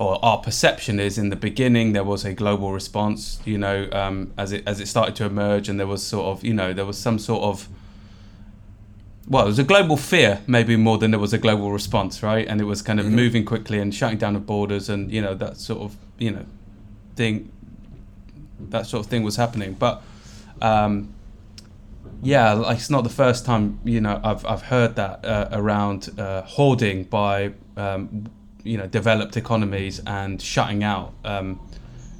[0.00, 3.38] or our perception is, in the beginning there was a global response.
[3.44, 6.42] You know, um, as it as it started to emerge, and there was sort of,
[6.42, 7.68] you know, there was some sort of
[9.28, 12.48] well, it was a global fear, maybe more than there was a global response, right?
[12.48, 15.34] And it was kind of moving quickly and shutting down the borders, and you know
[15.34, 16.46] that sort of you know
[17.14, 17.52] thing,
[18.70, 19.74] that sort of thing was happening.
[19.74, 20.02] But
[20.62, 21.12] um,
[22.22, 26.08] yeah, like it's not the first time you know I've I've heard that uh, around
[26.18, 28.30] uh, hoarding by um,
[28.64, 31.60] you know developed economies and shutting out um,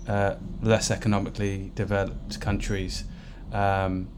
[0.08, 3.04] uh, less economically developed countries,
[3.52, 4.08] um,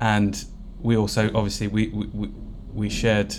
[0.00, 0.44] and
[0.80, 2.06] we also obviously we we,
[2.74, 3.34] we- shared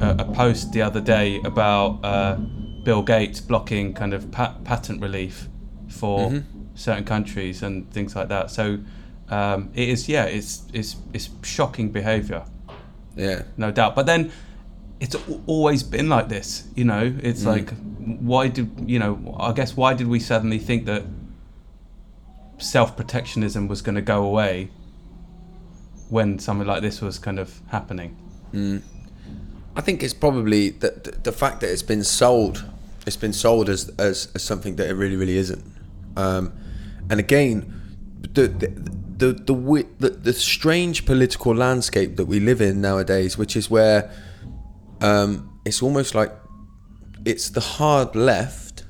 [0.00, 2.36] a, a post the other day about uh,
[2.82, 5.48] Bill Gates blocking kind of pa- patent relief
[5.88, 6.42] for
[6.74, 8.50] certain countries and things like that.
[8.50, 8.78] So
[9.28, 12.44] um, it is, yeah, it's it's it's shocking behaviour,
[13.16, 13.42] Yeah.
[13.56, 13.94] no doubt.
[13.94, 14.32] But then
[15.04, 17.14] it's always been like this, you know.
[17.22, 17.74] It's like
[18.22, 19.36] why did you know?
[19.38, 21.02] I guess why did we suddenly think that
[22.56, 24.70] self protectionism was going to go away
[26.08, 28.16] when something like this was kind of happening?
[29.76, 32.64] I think it's probably the, the the fact that it's been sold.
[33.06, 35.64] It's been sold as as, as something that it really really isn't.
[36.16, 36.50] Um,
[37.10, 37.58] and again,
[38.32, 38.68] the the
[39.18, 44.10] the the, the the strange political landscape that we live in nowadays, which is where
[45.00, 46.32] um, it's almost like
[47.24, 48.84] it's the hard left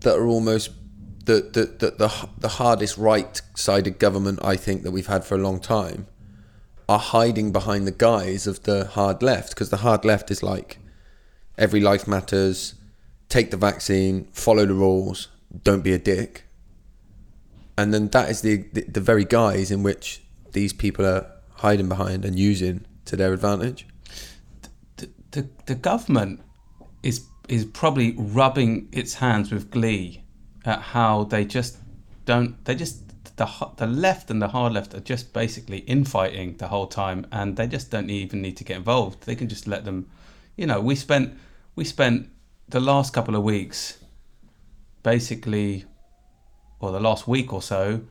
[0.00, 0.70] that are almost
[1.24, 5.34] the the the the, the hardest right sided government I think that we've had for
[5.34, 6.06] a long time
[6.88, 10.78] are hiding behind the guise of the hard left because the hard left is like
[11.58, 12.74] every life matters,
[13.28, 15.28] take the vaccine, follow the rules,
[15.64, 16.44] don't be a dick.
[17.76, 21.88] And then that is the the, the very guise in which these people are hiding
[21.88, 23.86] behind and using to their advantage.
[25.32, 26.40] The, the, government
[27.02, 30.22] is is probably rubbing its hands with glee
[30.64, 31.78] at how they just
[32.24, 36.68] don't they just the the left and the hard left are just basically infighting the
[36.68, 39.24] whole time and they just don't even need to get involved.
[39.24, 40.10] They can just let them
[40.56, 41.38] you know we spent
[41.76, 42.28] we spent
[42.68, 43.98] the last couple of weeks
[45.02, 45.84] basically
[46.80, 48.02] or the last week or so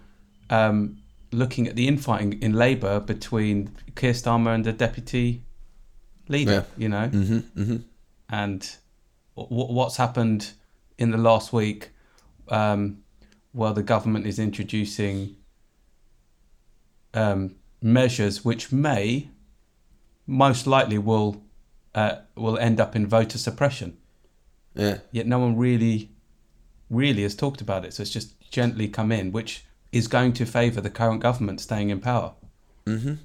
[0.49, 0.97] um,
[1.31, 5.43] looking at the infighting in Labour between Keir Starmer and the deputy
[6.29, 6.63] leader Yeah.
[6.77, 7.77] you know hmm hmm
[8.29, 8.75] and
[9.35, 10.51] w- what's happened
[10.97, 11.89] in the last week
[12.49, 13.03] um,
[13.53, 15.35] well the government is introducing
[17.13, 19.29] um, measures which may
[20.25, 21.43] most likely will
[21.95, 23.97] uh, will end up in voter suppression
[24.75, 24.97] Yeah.
[25.11, 26.11] yet no one really
[26.89, 30.45] really has talked about it so it's just gently come in which is going to
[30.45, 32.33] favour the current government staying in power
[32.85, 33.15] Mm-hmm.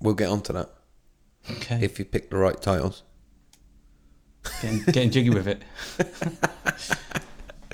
[0.00, 0.70] We'll get onto that
[1.50, 3.02] okay if you pick the right titles.
[4.60, 5.62] getting, getting jiggy with it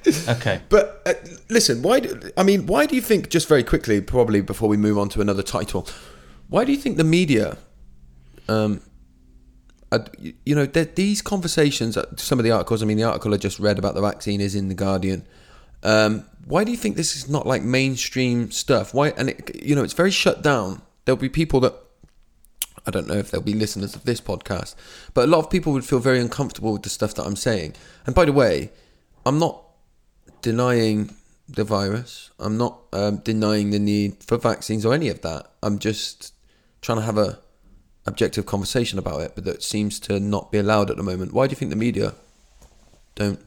[0.28, 1.14] okay But uh,
[1.48, 2.00] listen, why?
[2.00, 3.31] Do, I mean, why do you think?
[3.31, 5.87] Just very quickly, probably before we move on to another title,
[6.48, 7.59] why do you think the media,
[8.48, 8.81] um,
[10.18, 12.83] you, know, that these conversations, uh, some of the articles.
[12.83, 15.26] I mean, the article I just read about the vaccine is in the Guardian.
[15.83, 18.94] Um, why do you think this is not like mainstream stuff?
[18.94, 19.11] Why?
[19.11, 20.83] And it, you know, it's very shut down.
[21.04, 21.74] There'll be people that
[22.88, 24.74] I don't know if there'll be listeners of this podcast,
[25.12, 27.74] but a lot of people would feel very uncomfortable with the stuff that I'm saying.
[28.07, 28.70] And by the way,
[29.27, 29.62] I'm not
[30.40, 31.14] denying
[31.46, 32.31] the virus.
[32.38, 35.53] I'm not um, denying the need for vaccines or any of that.
[35.62, 36.33] I'm just
[36.81, 37.40] trying to have a
[38.07, 41.35] objective conversation about it, but that seems to not be allowed at the moment.
[41.35, 42.14] Why do you think the media
[43.16, 43.44] don't?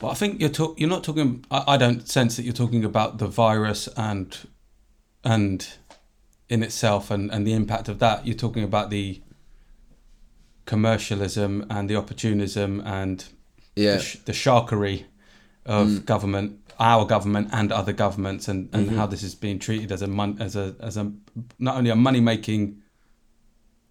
[0.00, 1.46] But I think you're talk- you're not talking.
[1.50, 4.36] I, I don't sense that you're talking about the virus and
[5.24, 5.66] and
[6.48, 8.26] in itself and, and the impact of that.
[8.26, 9.20] You're talking about the
[10.66, 13.24] commercialism and the opportunism and
[13.76, 15.04] Yeah, the, sh- the sharkery
[15.66, 20.00] of government, our government and other governments, and, and how this is being treated as
[20.02, 21.12] a mon- as a as a
[21.58, 22.82] not only a money making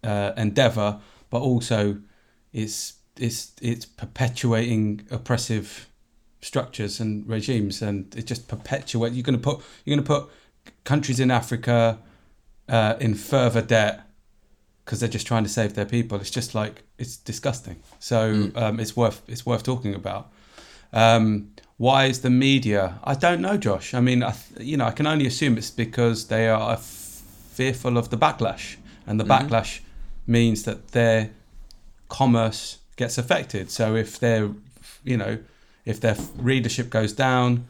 [0.02, 1.98] uh, endeavor, but also
[2.52, 5.88] it's it's it's perpetuating oppressive
[6.40, 9.14] structures and regimes, and it just perpetuates.
[9.14, 10.30] You're going to put you're going to put
[10.84, 11.98] countries in Africa
[12.68, 14.02] uh, in further debt
[14.84, 16.18] because they're just trying to save their people.
[16.18, 17.76] It's just like it's disgusting.
[17.98, 20.30] So um, it's worth it's worth talking about.
[20.92, 22.98] Um, why is the media?
[23.04, 23.94] I don't know, Josh.
[23.94, 27.22] I mean, I, th- you know, I can only assume it's because they are f-
[27.52, 28.76] fearful of the backlash,
[29.06, 29.80] and the backlash
[30.26, 31.30] means that their
[32.08, 33.70] commerce gets affected.
[33.70, 34.50] So if their,
[35.04, 35.38] you know,
[35.84, 37.68] if their readership goes down,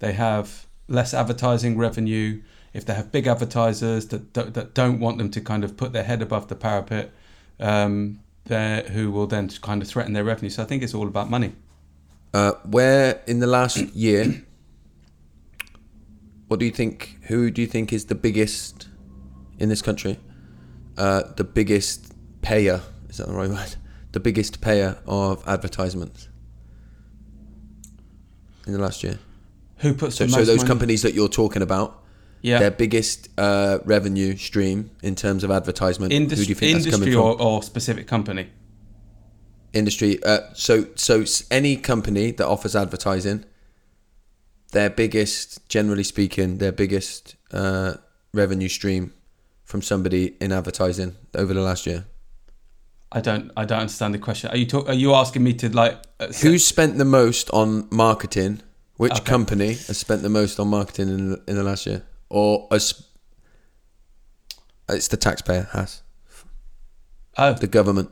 [0.00, 2.42] they have less advertising revenue.
[2.76, 5.92] If they have big advertisers that that, that don't want them to kind of put
[5.92, 7.10] their head above the parapet,
[7.58, 10.50] um, there who will then kind of threaten their revenue.
[10.50, 11.52] So I think it's all about money.
[12.34, 14.24] uh, where in the last year?
[16.48, 17.18] What do you think?
[17.28, 18.88] Who do you think is the biggest
[19.58, 20.18] in this country?
[20.96, 22.12] Uh, the biggest
[22.42, 23.76] payer is that the right word?
[24.12, 26.28] The biggest payer of advertisements
[28.66, 29.18] in the last year.
[29.78, 30.68] Who puts So, so those money?
[30.68, 32.02] companies that you're talking about,
[32.46, 36.12] yeah, their biggest uh, revenue stream in terms of advertisement.
[36.12, 37.22] who do you think that's coming industry from?
[37.22, 38.48] or, or specific company.
[39.72, 40.22] Industry.
[40.22, 43.44] Uh, so, so any company that offers advertising,
[44.70, 47.94] their biggest, generally speaking, their biggest uh,
[48.32, 49.12] revenue stream
[49.64, 52.04] from somebody in advertising over the last year.
[53.10, 53.50] I don't.
[53.56, 54.50] I don't understand the question.
[54.50, 55.98] Are you talk, Are you asking me to like?
[56.20, 58.62] Uh, say- spent the most on marketing?
[58.98, 59.24] Which Okay.
[59.24, 62.02] company has spent the most on marketing in in the last year?
[62.28, 63.02] Or as
[64.88, 66.02] it's the taxpayer has
[67.38, 68.10] Oh, the government.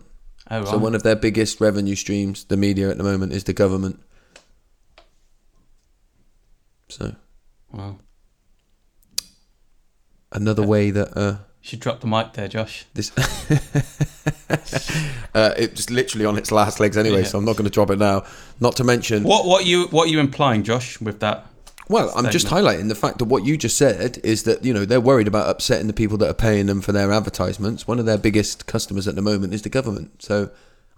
[0.51, 0.69] oh right.
[0.69, 4.01] So one of their biggest revenue streams, the media at the moment, is the government.
[6.89, 7.15] So
[7.73, 7.99] Wow.
[10.33, 12.85] another way that uh, You should drop the mic there, Josh.
[12.95, 13.11] this
[15.35, 17.23] uh, it's literally on its last legs anyway.
[17.23, 17.25] Yeah.
[17.29, 18.25] So I'm not going to drop it now.
[18.61, 21.47] Not to mention, What what you what are you implying, Josh, with that?
[21.89, 24.85] Well, I'm just highlighting the fact that what you just said is that you know
[24.85, 27.87] they're worried about upsetting the people that are paying them for their advertisements.
[27.87, 30.23] One of their biggest customers at the moment is the government.
[30.23, 30.51] So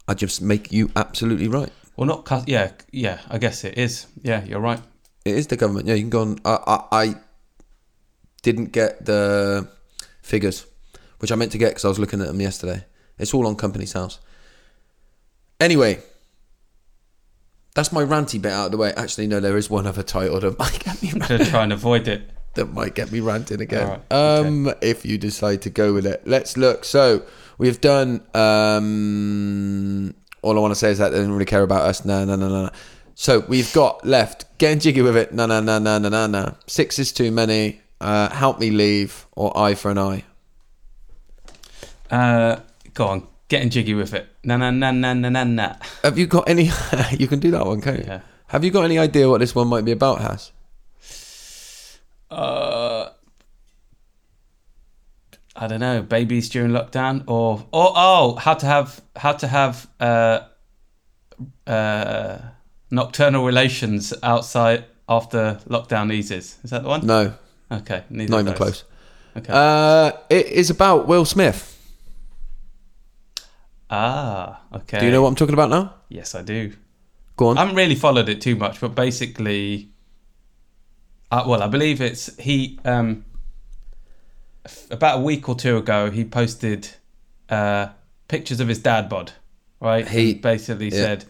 [0.06, 1.72] I just make you absolutely right.
[1.96, 3.20] Well, not yeah yeah.
[3.28, 4.06] I guess it is.
[4.22, 4.80] Yeah, you're right.
[5.24, 5.86] It is the government.
[5.86, 6.38] Yeah, you can go on.
[6.44, 7.14] I, I, I
[8.42, 9.68] didn't get the
[10.22, 10.66] figures,
[11.18, 12.84] which I meant to get because I was looking at them yesterday.
[13.18, 14.20] It's all on Companies House.
[15.58, 16.02] Anyway,
[17.76, 18.92] that's my ranty bit out of the way.
[18.96, 22.08] Actually, no, there is one other title that might get me To try and avoid
[22.08, 22.28] it.
[22.54, 23.86] that might get me ranting again.
[23.88, 24.48] Right, okay.
[24.48, 26.84] Um, if you decide to go with it, let's look.
[26.84, 27.22] So
[27.58, 28.22] we've done.
[28.34, 32.04] Um, all I want to say is that they don't really care about us.
[32.04, 32.64] No, no, no, no.
[32.64, 32.70] no.
[33.14, 35.32] So we've got left getting jiggy with it.
[35.32, 36.54] No, no, no, no, no, no, no.
[36.66, 37.80] Six is too many.
[38.00, 40.24] Uh, help me leave or eye for an eye.
[42.10, 42.60] Uh,
[42.94, 44.28] go on, getting jiggy with it.
[44.44, 45.76] Na na na na na na na.
[46.02, 46.70] Have you got any?
[47.18, 48.04] you can do that one, can't you?
[48.06, 48.20] Yeah.
[48.48, 50.52] Have you got any idea what this one might be about, Has?
[52.30, 53.10] Uh,
[55.54, 56.02] I don't know.
[56.02, 60.40] Babies during lockdown, or or oh, how to have how to have uh,
[61.66, 62.38] uh,
[62.90, 66.58] nocturnal relations outside after lockdown eases.
[66.62, 67.06] Is that the one?
[67.06, 67.34] No,
[67.70, 68.84] Okay, neither not even close.
[69.36, 69.52] Okay.
[69.52, 71.75] Uh, it is about Will Smith.
[73.90, 74.98] Ah, okay.
[75.00, 75.94] Do you know what I'm talking about now?
[76.08, 76.72] Yes, I do.
[77.36, 77.58] Go on.
[77.58, 79.90] I haven't really followed it too much, but basically,
[81.30, 82.78] uh, well, I believe it's he.
[82.84, 83.24] Um,
[84.64, 86.88] f- about a week or two ago, he posted
[87.48, 87.88] uh,
[88.28, 89.32] pictures of his dad bod.
[89.80, 90.90] Right, He- And basically yeah.
[91.02, 91.24] said,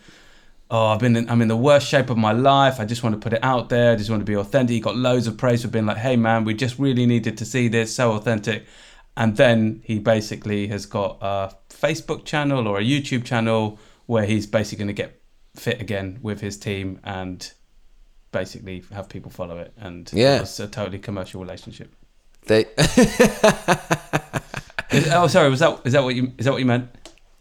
[0.70, 2.78] "Oh, I've been in, I'm in the worst shape of my life.
[2.78, 3.92] I just want to put it out there.
[3.92, 6.14] I just want to be authentic." He got loads of praise for being like, "Hey,
[6.16, 7.94] man, we just really needed to see this.
[7.94, 8.64] So authentic."
[9.16, 14.46] And then he basically has got a Facebook channel or a YouTube channel where he's
[14.46, 15.20] basically going to get
[15.54, 17.50] fit again with his team and
[18.30, 19.72] basically have people follow it.
[19.78, 20.40] And Yeah.
[20.42, 21.94] it's a totally commercial relationship.
[22.46, 22.66] They
[24.92, 26.88] Is- oh, sorry, was that is that what you is that what you meant?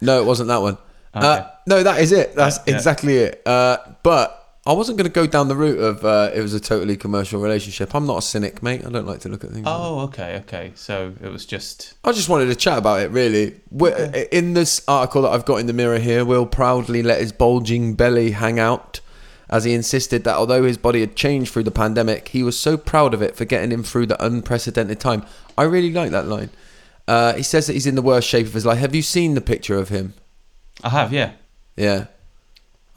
[0.01, 0.77] no, it wasn't that one.
[1.13, 2.35] Uh, no, that is it.
[2.35, 2.75] That's Yeah, yeah.
[2.75, 3.41] exactly it.
[3.45, 6.60] Uh, but I wasn't going to go down the route of uh, it was a
[6.60, 7.93] totally commercial relationship.
[7.93, 8.84] I'm not a cynic, mate.
[8.84, 9.65] I don't like to look at things.
[9.65, 9.75] like.
[9.78, 10.71] Oh, okay, okay.
[10.73, 13.60] So it was just I just wanted to chat about it, really.
[13.71, 17.32] Wi- In this article that I've got in the mirror here, Will proudly let his
[17.32, 19.01] bulging belly hang out
[19.51, 22.75] as he insisted that although his body had changed through the pandemic, he was so
[22.75, 25.23] proud of it for getting him through the unprecedented time.
[25.56, 26.49] I really like that line.
[27.08, 28.80] Uh, he says that he's in the worst shape of his life.
[28.80, 30.15] Have you seen the picture of him?
[30.84, 31.34] I have, yeah.
[31.78, 32.06] Yeah.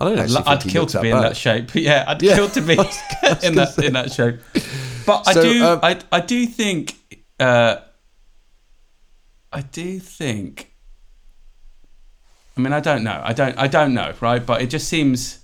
[0.00, 1.70] I don't I'd, actually I'd kill to that be in that shape.
[1.74, 2.36] Yeah, I'd Yeah.
[2.36, 2.72] kill to be
[3.42, 4.36] in that in that shape.
[5.06, 6.94] But I do, um, I I do think,
[7.40, 7.76] uh,
[9.52, 10.72] I do think.
[12.56, 13.20] I mean, I don't know.
[13.24, 13.56] I don't.
[13.56, 14.44] I don't know, right?
[14.44, 15.40] But it just seems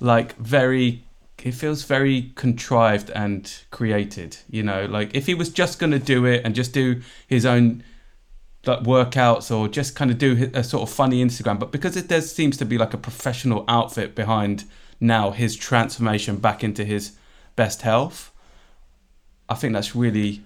[0.00, 1.04] like very.
[1.42, 4.38] It feels very contrived and created.
[4.50, 7.44] You know, like if he was just going to do it and just do his
[7.44, 7.84] own
[8.66, 11.58] like workouts or just kind of do a sort of funny Instagram.
[11.58, 14.64] But because it there seems to be like a professional outfit behind
[15.00, 17.16] now his transformation back into his
[17.56, 18.32] best health,
[19.48, 20.44] I think that's really,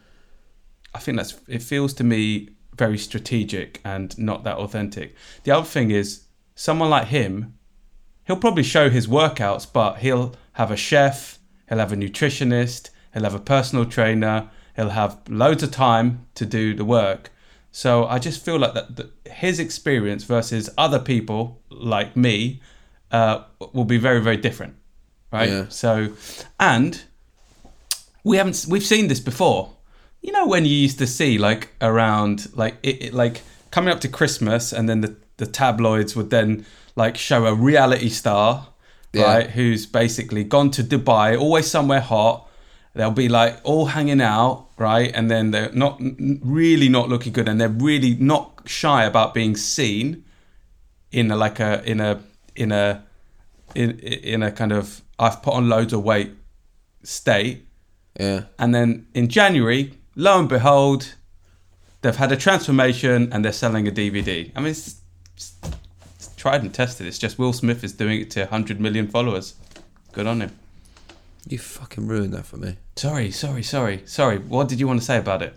[0.95, 5.15] I think that's it feels to me very strategic and not that authentic.
[5.45, 6.23] The other thing is
[6.55, 7.55] someone like him,
[8.27, 13.25] he'll probably show his workouts, but he'll have a chef, he'll have a nutritionist, he'll
[13.25, 17.31] have a personal trainer, he'll have loads of time to do the work.
[17.71, 22.61] So I just feel like that, that his experience versus other people like me
[23.13, 24.75] uh, will be very very different,
[25.33, 25.49] right?
[25.49, 25.67] Yeah.
[25.69, 26.13] So,
[26.59, 27.03] and
[28.25, 29.71] we haven't we've seen this before.
[30.23, 34.01] You know when you used to see like around like it, it like coming up
[34.01, 36.67] to Christmas and then the the tabloids would then
[36.97, 38.69] like show a reality star,
[39.13, 39.23] Yeah.
[39.23, 39.51] right?
[39.51, 42.48] Who's basically gone to Dubai, always somewhere hot.
[42.95, 45.11] They'll be like all hanging out, right?
[45.15, 49.57] And then they're not really not looking good, and they're really not shy about being
[49.57, 50.25] seen
[51.13, 52.21] in a, like a in a
[52.57, 53.05] in a
[53.75, 56.33] in in a kind of I've put on loads of weight
[57.03, 57.67] state.
[58.19, 58.45] Yeah.
[58.59, 61.15] And then in January, lo and behold,
[62.03, 64.51] they've had a transformation and they're selling a DVD.
[64.55, 65.01] I mean, it's,
[65.37, 65.55] it's
[66.37, 67.07] tried and tested.
[67.07, 69.55] It's just Will Smith is doing it to 100 million followers.
[70.13, 70.59] Good on him.
[71.49, 72.77] You fucking ruined that for me.
[72.97, 74.39] Sorry, sorry, sorry, sorry.
[74.39, 75.55] What did you want to say about it?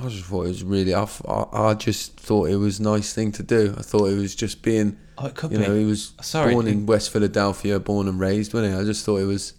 [0.00, 0.94] I just thought it was really.
[0.94, 1.06] I
[1.52, 3.74] I just thought it was a nice thing to do.
[3.78, 4.96] I thought it was just being.
[5.16, 5.66] Oh, it could You be.
[5.66, 8.80] know, he was Sorry, born it- in West Philadelphia, born and raised, wasn't he?
[8.80, 9.54] I just thought it was.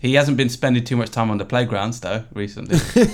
[0.00, 2.78] He hasn't been spending too much time on the playgrounds though recently.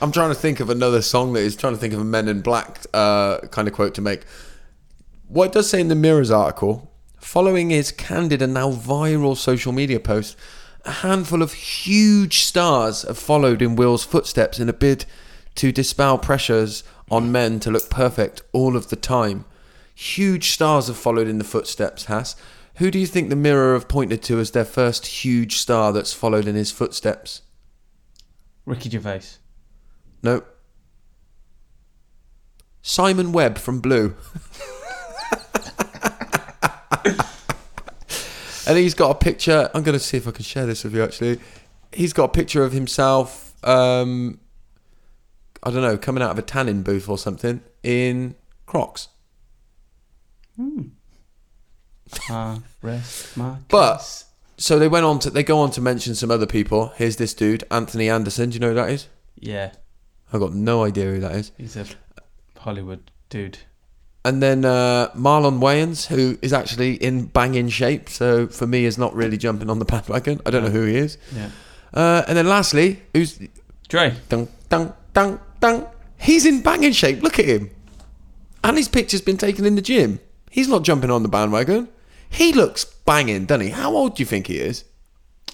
[0.00, 2.28] I'm trying to think of another song that is trying to think of a Men
[2.28, 4.24] in Black uh, kind of quote to make.
[5.26, 6.87] What it does say in the Mirror's article,
[7.18, 10.36] following his candid and now viral social media post,
[10.84, 15.04] a handful of huge stars have followed in Will's footsteps in a bid
[15.56, 19.44] to dispel pressures on men to look perfect all of the time.
[19.94, 22.36] Huge stars have followed in the footsteps, Hass.
[22.76, 26.12] Who do you think the Mirror have pointed to as their first huge star that's
[26.12, 27.42] followed in his footsteps?
[28.64, 29.22] Ricky Gervais.
[30.22, 30.44] No.
[32.82, 34.14] Simon Webbe from Blue.
[38.68, 39.68] and he's got a picture.
[39.74, 41.40] I'm going to see if I can share this with you actually.
[41.92, 44.38] He's got a picture of himself, um,
[45.62, 48.34] I don't know, coming out of a tanning booth or something in
[48.66, 49.08] Crocs.
[52.30, 54.24] Uh, rest my But-
[54.56, 56.88] So they went on to they go on to mention some other people.
[56.96, 58.50] Here's this dude, Anthony Anderson.
[58.50, 59.08] Do you know who that is?
[59.40, 59.72] yeah,
[60.32, 61.52] I've got no idea who that is.
[61.56, 61.86] he's a
[62.58, 63.58] Hollywood dude.
[64.28, 68.98] And then uh, Marlon Wayans, who is actually in banging shape, so for me is
[68.98, 70.40] not really jumping on the bandwagon.
[70.44, 71.16] I don't know who he is.
[71.34, 71.50] Yeah,
[71.94, 73.38] Uh, and then lastly, who's
[73.88, 74.14] Dre.
[74.28, 75.86] dun dun dun dun?
[76.18, 77.22] He's in banging shape.
[77.22, 77.70] Look at him,
[78.62, 80.20] and his picture's been taken in the gym.
[80.50, 81.88] He's not jumping on the bandwagon.
[82.28, 83.72] He looks banging, doesn't he?
[83.72, 84.84] How old do you think he is?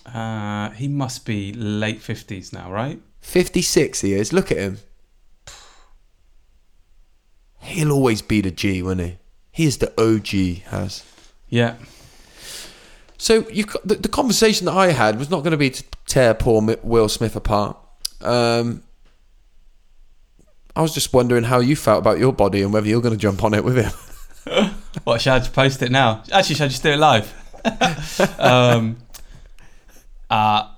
[0.07, 2.99] Uh, he must be late fifties now, right?
[3.21, 4.01] Fifty six.
[4.01, 4.33] He is.
[4.33, 4.79] Look at him.
[7.65, 9.17] He'll always be the G, won't he?
[9.51, 10.63] He is the OG.
[10.71, 11.05] Has.
[11.49, 11.77] Yeah,
[13.17, 16.35] So you, the, the conversation that I had was not going to be to tear
[16.35, 17.77] poor Will Smith apart.
[18.21, 18.83] Um,
[20.75, 23.21] I was just wondering how you felt about your body and whether you're going to
[23.21, 24.71] jump on it with him.
[25.03, 26.23] What should I just post it now?
[26.33, 27.35] Actually, should I just do it live?
[28.39, 28.97] um,
[30.31, 30.69] uh,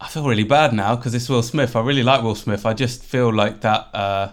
[0.00, 1.76] I feel really bad now because it's Will Smith.
[1.76, 2.66] I really like Will Smith.
[2.66, 3.94] I just feel like that.
[3.94, 4.32] Uh,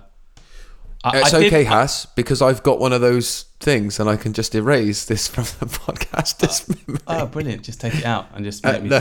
[1.03, 4.17] I, It's I did- okay, Hass, because I've got one of those things and I
[4.17, 6.37] can just erase this from the podcast.
[6.39, 7.01] This memory.
[7.07, 7.63] Oh, brilliant!
[7.63, 8.99] Just take it out and just Uh, me, no.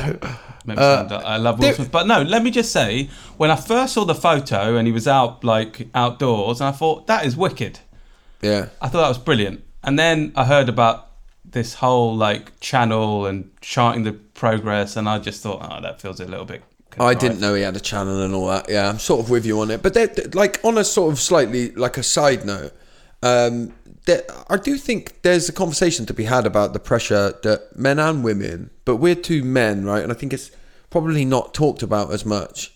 [0.65, 1.91] make me Uh, I love Will Smith.
[1.91, 5.09] But no, let me just say, when I first saw the photo and he was
[5.09, 7.81] out like outdoors, and I thought that is wicked.
[8.43, 8.69] Yeah.
[8.81, 9.65] I thought that was brilliant.
[9.83, 11.07] And then I heard about
[11.45, 16.21] this whole like channel and charting the progress, and I just thought, oh, that feels
[16.21, 16.63] a little bit.
[16.99, 18.69] I didn't know he had a channel and all that.
[18.69, 19.83] Yeah, I'm sort of with you on it.
[19.83, 22.73] But they're, they're- like on a sort of slightly like a side note,
[23.23, 23.75] um,
[24.07, 27.99] there, I do think there's a conversation to be had about the pressure that men
[27.99, 30.03] and women, but we're two men, right?
[30.03, 30.51] And I think it's
[30.91, 32.73] probably not talked about as much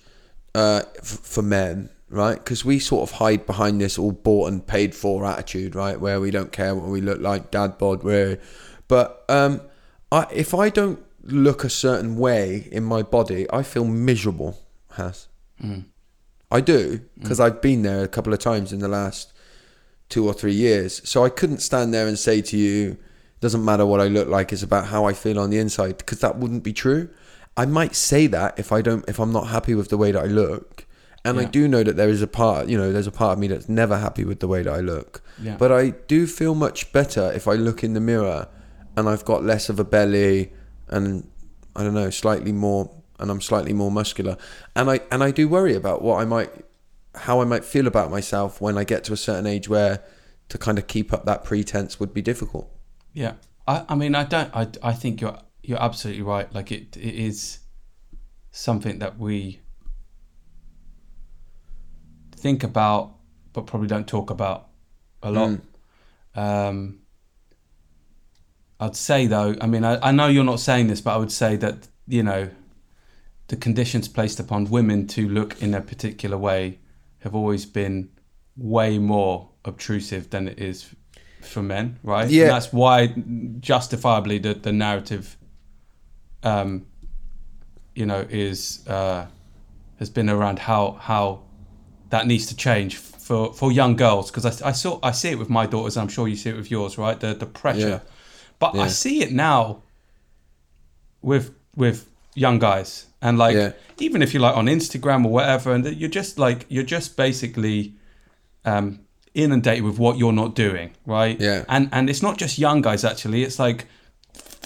[0.54, 2.36] uh, f- for men, right?
[2.36, 5.98] Because we sort of hide behind this all bought and paid for attitude, right?
[5.98, 8.38] Where we don't care what we look like, dad bod, where.
[8.88, 9.62] But um,
[10.10, 14.58] I, if I don't look a certain way in my body, I feel miserable.
[14.92, 15.28] Has
[15.60, 15.80] hmm.
[16.50, 17.22] I do hmm.
[17.22, 19.32] because I've been there a couple of times in the last
[20.08, 21.00] two or three years.
[21.08, 22.98] So I couldn't stand there and say to you,
[23.40, 26.20] "Doesn't matter what I look like; it's about how I feel on the inside." Because
[26.20, 27.08] that wouldn't be true.
[27.56, 30.22] I might say that if I don't, if I'm not happy with the way that
[30.22, 30.86] I look,
[31.24, 33.38] and I do know that there is a part, you know, there's a part of
[33.38, 35.22] me that's never happy with the way that I look.
[35.40, 35.56] Yeah.
[35.56, 38.48] But I do feel much better if I look in the mirror
[38.96, 40.52] and I've got less of a belly
[40.92, 41.28] and
[41.74, 44.36] I don't know, slightly more and I'm slightly more muscular.
[44.76, 46.50] And I and I do worry about what I might
[47.14, 50.02] how I might feel about myself when I get to a certain age where
[50.48, 52.70] to kind of keep up that pretense would be difficult.
[53.12, 53.34] Yeah,
[53.66, 54.54] I, I mean, I don't.
[54.54, 56.52] I, I think you're you're absolutely right.
[56.52, 57.60] Like it, it is
[58.50, 59.60] something that we
[62.34, 63.14] think about,
[63.52, 64.68] but probably don't talk about
[65.22, 65.60] a lot.
[66.34, 67.01] Um,
[68.82, 71.32] I'd say though, I mean, I, I know you're not saying this, but I would
[71.32, 72.50] say that you know,
[73.48, 76.78] the conditions placed upon women to look in a particular way
[77.20, 78.08] have always been
[78.56, 80.94] way more obtrusive than it is
[81.40, 82.28] for men, right?
[82.28, 82.42] Yeah.
[82.42, 83.14] And that's why,
[83.60, 85.36] justifiably, the the narrative,
[86.42, 86.86] um,
[87.94, 89.26] you know, is uh,
[89.98, 91.42] has been around how how
[92.10, 95.38] that needs to change for for young girls because I, I saw I see it
[95.38, 95.96] with my daughters.
[95.96, 97.18] And I'm sure you see it with yours, right?
[97.18, 98.00] The the pressure, Yeah.
[98.62, 98.86] But Yeah.
[98.86, 99.82] I see it now
[101.30, 101.46] with
[101.76, 101.98] with
[102.34, 103.72] young guys and like Yeah.
[103.98, 107.94] even if you're like on Instagram or whatever, and you're just like you're just basically
[108.64, 109.00] um,
[109.34, 111.40] inundated with what you're not doing, right?
[111.40, 111.64] Yeah.
[111.68, 113.42] And and it's not just young guys actually.
[113.42, 113.86] It's like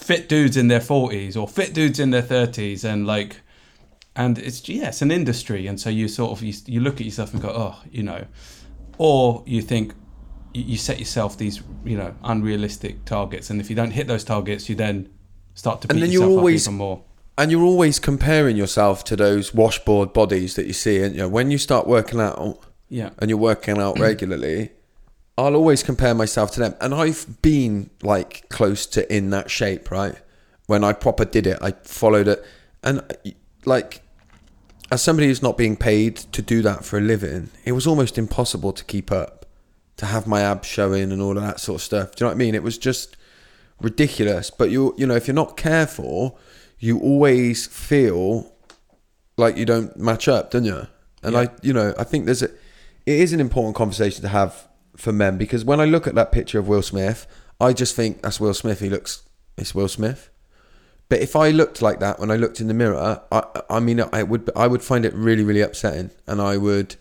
[0.06, 3.40] fit dudes in their forties or fit dudes in their thirties, and like,
[4.14, 7.04] and it's yeah, it's an industry, and so you sort of you, you look at
[7.06, 8.24] yourself and go, oh, you know,
[8.98, 9.94] or you think
[10.62, 14.68] you, set yourself these you know unrealistic targets, and if you don't hit those targets,
[14.68, 15.08] you then
[15.54, 17.02] start to beat And then yourself you're always- up even more.
[17.38, 21.00] and you're always comparing yourself to those washboard bodies that you see.
[21.02, 23.10] And you know, when you start working out Yeah.
[23.18, 24.70] and you're working out regularly,
[25.38, 26.74] I'll always compare myself to them.
[26.80, 30.14] And I've been like close to in that shape, right?
[30.66, 32.44] When I proper did it, I followed it,
[32.82, 33.02] and
[33.64, 34.02] like
[34.90, 38.18] as somebody who's not being paid to do that for a living, it was almost
[38.18, 39.45] impossible to keep up,
[39.96, 42.14] to have my abs showing and all of that sort of stuff.
[42.14, 42.54] Do you know what I mean?
[42.54, 43.16] It was just
[43.80, 44.50] ridiculous.
[44.50, 46.38] But you, you know, if you're not careful,
[46.78, 48.52] you always feel
[49.36, 50.86] like you don't match up, don't you?
[51.22, 51.40] And Yeah.
[51.40, 52.50] I, you know, I think there's a,
[53.06, 56.32] it is an important conversation to have for men because when I look at that
[56.32, 57.26] picture of Will Smith,
[57.60, 58.80] I just think that's Will Smith.
[58.80, 59.22] He looks,
[59.56, 60.30] it's Will Smith.
[61.08, 64.00] But if I looked like that when I looked in the mirror, I, I mean,
[64.12, 66.96] I would, I would find it really, really upsetting, and I would,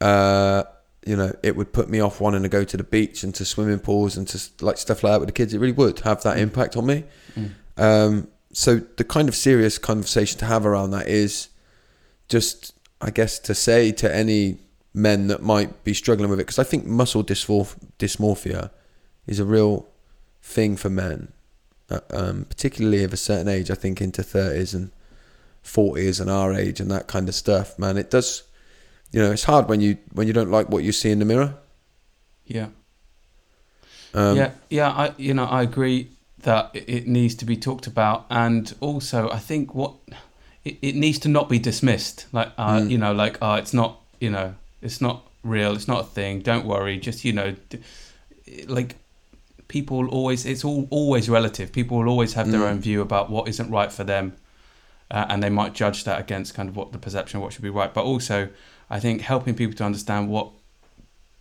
[0.00, 0.64] uh,
[1.06, 3.44] you know, it would put me off wanting to go to the beach and to
[3.44, 5.52] swimming pools and to like stuff like that with the kids.
[5.52, 7.04] It really would have that impact on me.
[7.76, 11.48] Um, so the kind of serious conversation to have around that is
[12.28, 14.58] just, I guess, to say to any
[14.94, 18.70] men that might be struggling with it, because I think muscle dysmorph- dysmorphia
[19.26, 19.88] is a real
[20.40, 21.32] thing for men,
[21.90, 23.70] uh, um, particularly of a certain age.
[23.70, 24.90] I think into thirties and
[25.62, 27.78] forties and our age and that kind of stuff.
[27.78, 28.44] Man, it does.
[29.14, 31.24] You know, it's hard when you when you don't like what you see in the
[31.24, 31.54] mirror.
[32.46, 32.66] Yeah.
[34.12, 36.08] Um, yeah, yeah, I you know I agree
[36.42, 39.92] that it- needs to be talked about, and also I think what
[40.64, 42.26] it, it needs to not be dismissed.
[42.32, 42.90] Like uh, Mm.
[42.90, 46.40] you know, like uh, it's not you know it's not real, it's not a thing.
[46.40, 47.78] Don't worry, just you know, d-
[48.66, 48.96] like
[49.68, 51.70] people always it's all always relative.
[51.70, 52.70] People will always have their Mm.
[52.70, 54.32] own view about what isn't right for them,
[55.12, 57.62] uh, and they might judge that against kind of what the perception of what should
[57.62, 57.94] be right.
[57.94, 58.48] But also,
[58.94, 60.50] I think helping people to understand what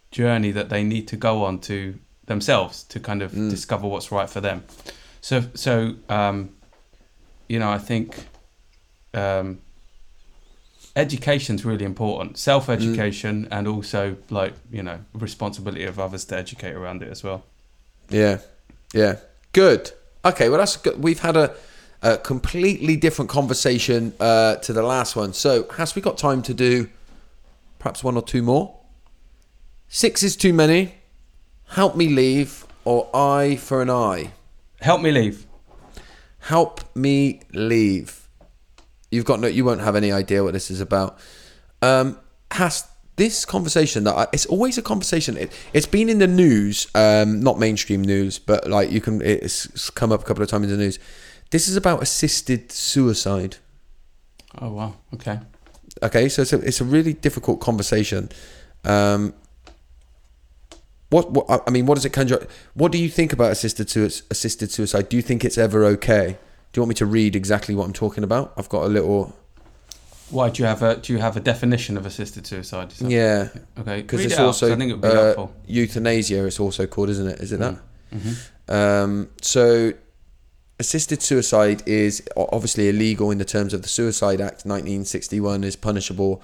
[0.10, 3.50] journey that they need to go on to themselves to kind of Mm.
[3.52, 4.64] discover what's right for them.
[5.22, 5.74] So so
[6.10, 6.50] um,
[7.48, 8.08] you know I think
[9.14, 9.60] um,
[10.96, 12.38] education's really important.
[12.38, 17.24] Self education and also like you know responsibility of others to educate around it as
[17.24, 17.44] well.
[18.10, 18.40] Yeah,
[18.94, 19.18] yeah,
[19.52, 19.92] good.
[20.26, 21.04] Okay, well that's good.
[21.04, 21.56] We've had a,
[22.02, 25.34] a completely different conversation uh, to the last one.
[25.34, 26.90] So has we got time to do
[27.84, 28.80] perhaps one or two more?
[29.90, 30.96] Six is too many.
[31.68, 34.32] Help me leave, or eye for an eye.
[34.80, 35.46] Help me leave.
[36.40, 38.30] Help me leave.
[39.12, 39.48] You've got no.
[39.48, 41.20] You won't have any idea what this is about.
[41.82, 42.18] Um,
[42.52, 45.36] has this conversation that I, it's always a conversation.
[45.36, 49.22] It, it's been in the news, um, not mainstream news, but like you can.
[49.22, 51.00] It's, it's come up a couple of times in the news.
[51.52, 53.58] This is about assisted suicide.
[54.62, 54.94] Oh wow.
[55.14, 55.40] Okay.
[56.02, 58.30] Okay, so it's a, it's a really difficult conversation.
[58.84, 59.34] Um,
[61.10, 62.48] what, what I- mean, what does it conjure?
[62.74, 65.10] What do you think about assisted sui- assisted suicide?
[65.10, 66.38] Do you think it's ever okay?
[66.72, 68.54] Do you want me to read exactly what I'm talking about?
[68.58, 69.36] I've got a little.
[70.32, 72.92] Why do you have a do you have a definition of assisted suicide?
[73.00, 74.02] Yeah, Okay.
[74.02, 75.54] because it's it out, I think it would be uh, helpful.
[75.68, 76.46] euthanasia.
[76.48, 77.40] It's also called, isn't it?
[77.40, 77.78] Is it that?
[78.12, 78.32] hmm
[78.68, 79.94] Um, so,
[80.84, 86.42] assisted suicide is obviously illegal in the terms of the Suicide Act 1961 is punishable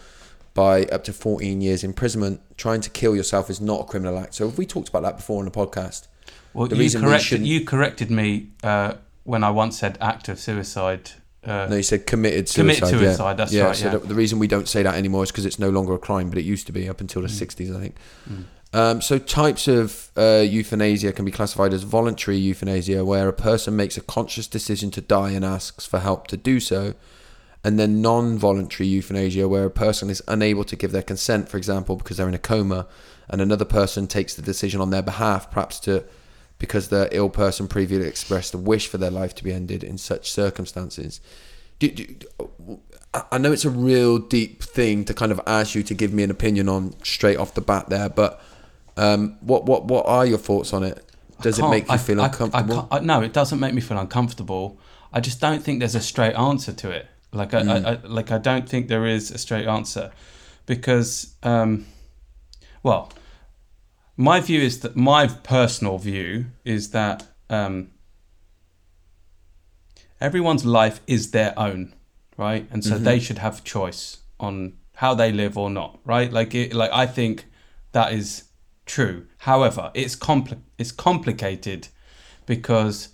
[0.54, 2.40] by up to 14 years imprisonment.
[2.58, 4.36] Trying to kill yourself is not a criminal act.
[4.36, 6.08] So, have we talked about that before on the podcast?
[6.54, 8.28] Well, The you we corrected shouldn't- you corrected me
[8.64, 8.94] uh,
[9.26, 11.12] when I once said act of suicide.
[11.44, 12.62] Uh, No, you said committed suicide.
[12.80, 13.10] Committed yeah.
[13.10, 13.92] suicide, that's yeah, right, So yeah.
[13.98, 16.30] the, the reason we don't say that anymore is because it's no longer a crime,
[16.30, 17.96] but it used to be up until the 60s, I think.
[18.30, 18.44] Mm.
[18.72, 23.76] Um, so types of uh, euthanasia can be classified as voluntary euthanasia, where a person
[23.76, 26.94] makes a conscious decision to die and asks for help to do so,
[27.64, 31.96] and then non-voluntary euthanasia, where a person is unable to give their consent, for example,
[31.96, 32.86] because they're in a coma,
[33.28, 36.04] and another person takes the decision on their behalf, perhaps to
[36.60, 39.98] because the ill person previously expressed a wish for their life to be ended in
[39.98, 41.22] such circumstances.
[41.80, 42.18] Do, do,
[43.32, 46.22] I know it's a real deep thing to kind of ask you to give me
[46.22, 48.42] an opinion on straight off the bat there, but
[49.00, 50.98] um, what what what are your thoughts on it?
[51.42, 52.88] Does it make you I- feel I- I uncomfortable?
[52.92, 54.66] I- no, it doesn't make me feel uncomfortable.
[55.14, 57.06] I just don't think there's a straight answer to it.
[57.32, 57.86] Like I, Mm.
[57.86, 60.12] I, I like I don't think there is a straight answer
[60.66, 61.86] because, um,
[62.84, 63.12] well,
[64.18, 67.92] my view is that my personal view is that um,
[70.20, 71.94] everyone's life is their own,
[72.38, 72.68] right?
[72.72, 73.04] And so Mm-hmm.
[73.04, 76.32] they should have choice on how they live or not, right?
[76.32, 77.46] Like it, like I think
[77.94, 78.44] that is
[78.90, 79.28] true.
[79.40, 81.88] However, it's compli- it's complicated
[82.46, 83.10] because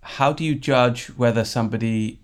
[0.00, 2.20] how do you judge whether somebody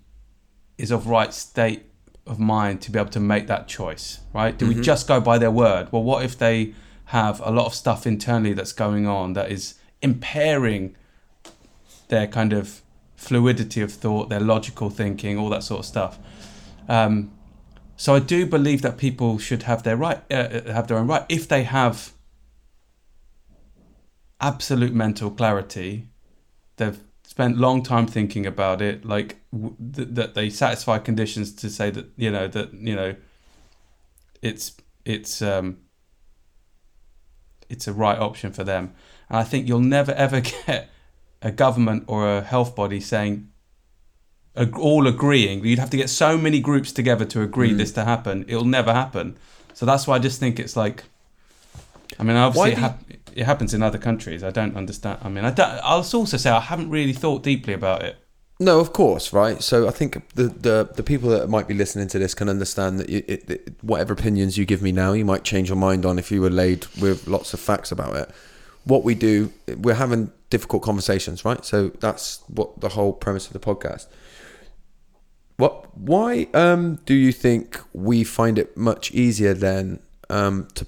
[0.77, 1.83] is of right state
[2.25, 4.57] of mind to be able to make that choice, right?
[4.57, 5.91] Do we just go by their word?
[5.91, 6.73] Well, what if they
[7.05, 10.95] have a lot of stuff internally that's going on that is impairing
[12.07, 12.81] their kind of
[13.15, 16.17] fluidity of thought, their logical thinking, all that sort of stuff.
[16.89, 17.34] Um,
[17.97, 21.07] so I do believe that people should have their right, uh, uh, have their own
[21.07, 22.11] right if they have
[24.41, 26.09] absolute mental clarity.
[26.77, 31.69] They've spent long time thinking about it, like w- th- that they satisfy conditions to
[31.69, 33.15] say that you know that you know
[34.41, 34.75] it's
[35.05, 35.77] it's um
[37.69, 38.93] it's a right option for them.
[39.29, 40.89] And I think you'll never ever get
[41.41, 43.49] a government or a health body saying
[44.77, 45.65] all agreeing.
[45.65, 47.77] You'd have to get so many groups together to agree mm.
[47.77, 48.45] this to happen.
[48.47, 49.37] It'll never happen.
[49.73, 51.03] So that's why I just think it's like.
[52.17, 54.43] I mean, obviously, it, it happens in other countries.
[54.43, 55.19] I don't understand.
[55.21, 58.17] I mean, I don't, I'll also say I haven't really thought deeply about it.
[58.57, 59.61] No, of course, right.
[59.61, 62.99] So I think the the, the people that might be listening to this can understand
[62.99, 66.05] that it, it, it, whatever opinions you give me now, you might change your mind
[66.05, 68.29] on if you were laid with lots of facts about it.
[68.85, 71.65] What we do, we're having difficult conversations, right?
[71.65, 74.07] So that's what the whole premise of the podcast.
[75.57, 75.97] What?
[75.97, 79.99] Why um, do you think we find it much easier then
[80.29, 80.85] um, to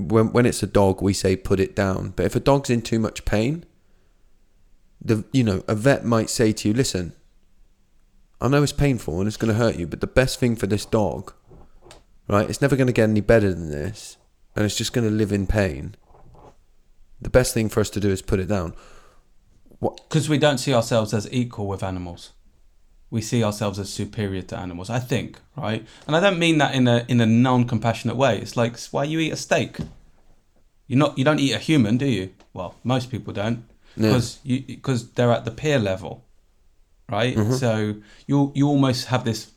[0.00, 2.10] when when it's a dog, we say put it down.
[2.10, 3.64] But if a dog's in too much pain,
[5.00, 7.14] the you know a vet might say to you, listen,
[8.40, 10.66] I know it's painful and it's going to hurt you, but the best thing for
[10.66, 11.32] this dog,
[12.28, 12.48] right?
[12.48, 14.16] It's never going to get any better than this,
[14.56, 15.94] and it's just going to live in pain.
[17.20, 18.74] The best thing for us to do is put it down.
[19.80, 22.32] because we don't see ourselves as equal with animals.
[23.10, 24.88] We see ourselves as superior to animals.
[24.88, 25.84] I think, right?
[26.06, 28.38] And I don't mean that in a in a non-compassionate way.
[28.38, 29.78] It's like it's why you eat a steak.
[30.86, 31.18] You're not.
[31.18, 32.30] You don't eat a human, do you?
[32.52, 33.64] Well, most people don't,
[33.96, 36.24] because you because they're at the peer level,
[37.08, 37.36] right?
[37.36, 37.52] Mm-hmm.
[37.54, 37.96] So
[38.26, 39.50] you you almost have this.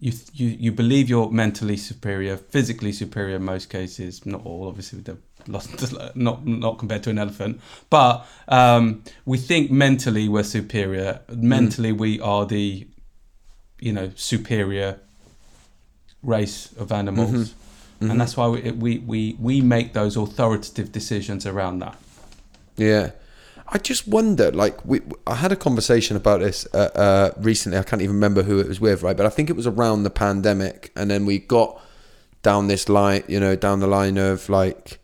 [0.00, 5.00] You, you you believe you're mentally superior, physically superior in most cases, not all, obviously,
[5.00, 5.27] they're lost,
[6.14, 11.20] not not compared to an elephant, but um, we think mentally we're superior.
[11.34, 12.86] Mentally, we are the,
[13.80, 15.00] you know, superior
[16.22, 17.54] race of animals,
[18.00, 21.96] and that's why we, we we we make those authoritative decisions around that.
[22.76, 23.10] Yeah.
[23.70, 27.76] I just wonder, like, we, I had a conversation about this uh, uh, recently.
[27.76, 29.14] I can't even remember who it was with, right?
[29.14, 30.90] But I think it was around the pandemic.
[30.96, 31.78] And then we got
[32.42, 34.98] down this line, you know, down the line of like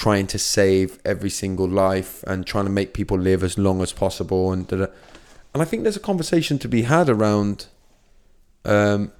[0.00, 3.92] trying to save every single life and trying to make people live as long as
[3.92, 4.50] possible.
[4.50, 4.86] And, da-da.
[5.52, 7.66] and I think there's a conversation to be had around,
[8.64, 9.12] um,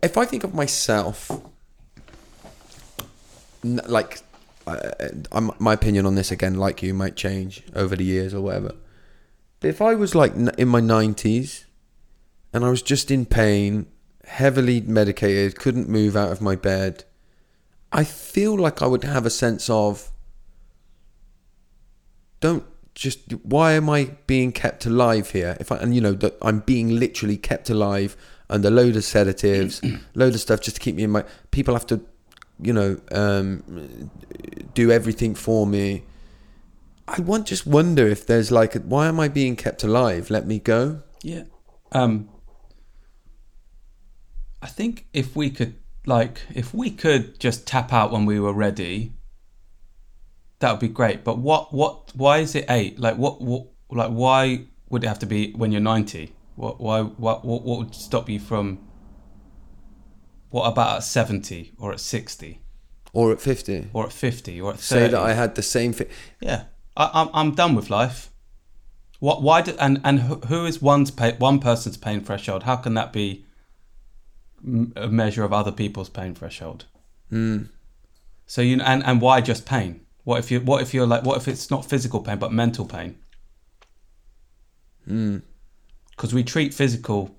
[0.00, 1.28] if I think of myself,
[3.64, 4.20] like
[5.32, 8.76] I'm, my opinion on this again, like you, might change over the years or whatever.
[9.58, 11.64] But if I was like in my 90s
[12.52, 13.86] and I was just in pain,
[14.24, 17.02] heavily medicated, couldn't move out of my bed,
[17.90, 20.12] I feel like I would have a sense of
[22.40, 22.64] don't
[22.94, 25.56] just why am I being kept alive here?
[25.60, 28.16] If I and you know that I'm being literally kept alive
[28.50, 29.80] under load of sedatives,
[30.14, 31.24] load of stuff just to keep me in my.
[31.50, 32.00] People have to,
[32.60, 34.10] you know, um,
[34.74, 36.04] do everything for me.
[37.06, 40.30] I want just wonder if there's like, a, why am I being kept alive?
[40.30, 41.02] Let me go.
[41.22, 41.44] Yeah.
[41.92, 42.28] Um
[44.60, 48.52] I think if we could like if we could just tap out when we were
[48.52, 49.14] ready,
[50.60, 51.24] that would be great.
[51.24, 52.98] But what what why is it eight?
[52.98, 56.32] Like what what like why would it have to be when you're ninety?
[56.56, 58.80] What why what what, what would stop you from
[60.50, 62.60] what about at seventy or at sixty
[63.12, 63.90] Or at 50.
[63.92, 64.82] or at fifty or at 30?
[64.82, 66.08] Say that I had the same thing.
[66.40, 66.64] Yeah,
[66.96, 68.30] I, I'm I'm done with life.
[69.20, 69.42] What?
[69.42, 69.62] Why?
[69.62, 72.62] Do, and and who- who is one's pay, one person's pain threshold?
[72.64, 73.44] How can that be
[74.96, 76.84] a measure of other people's pain threshold?
[77.32, 77.68] Mm.
[78.46, 80.00] So you and and why just pain?
[80.28, 82.84] What if you what if you're like what if it's not physical pain but mental
[82.84, 83.16] pain?
[85.08, 85.40] Mm.
[86.10, 87.34] Because we treat physical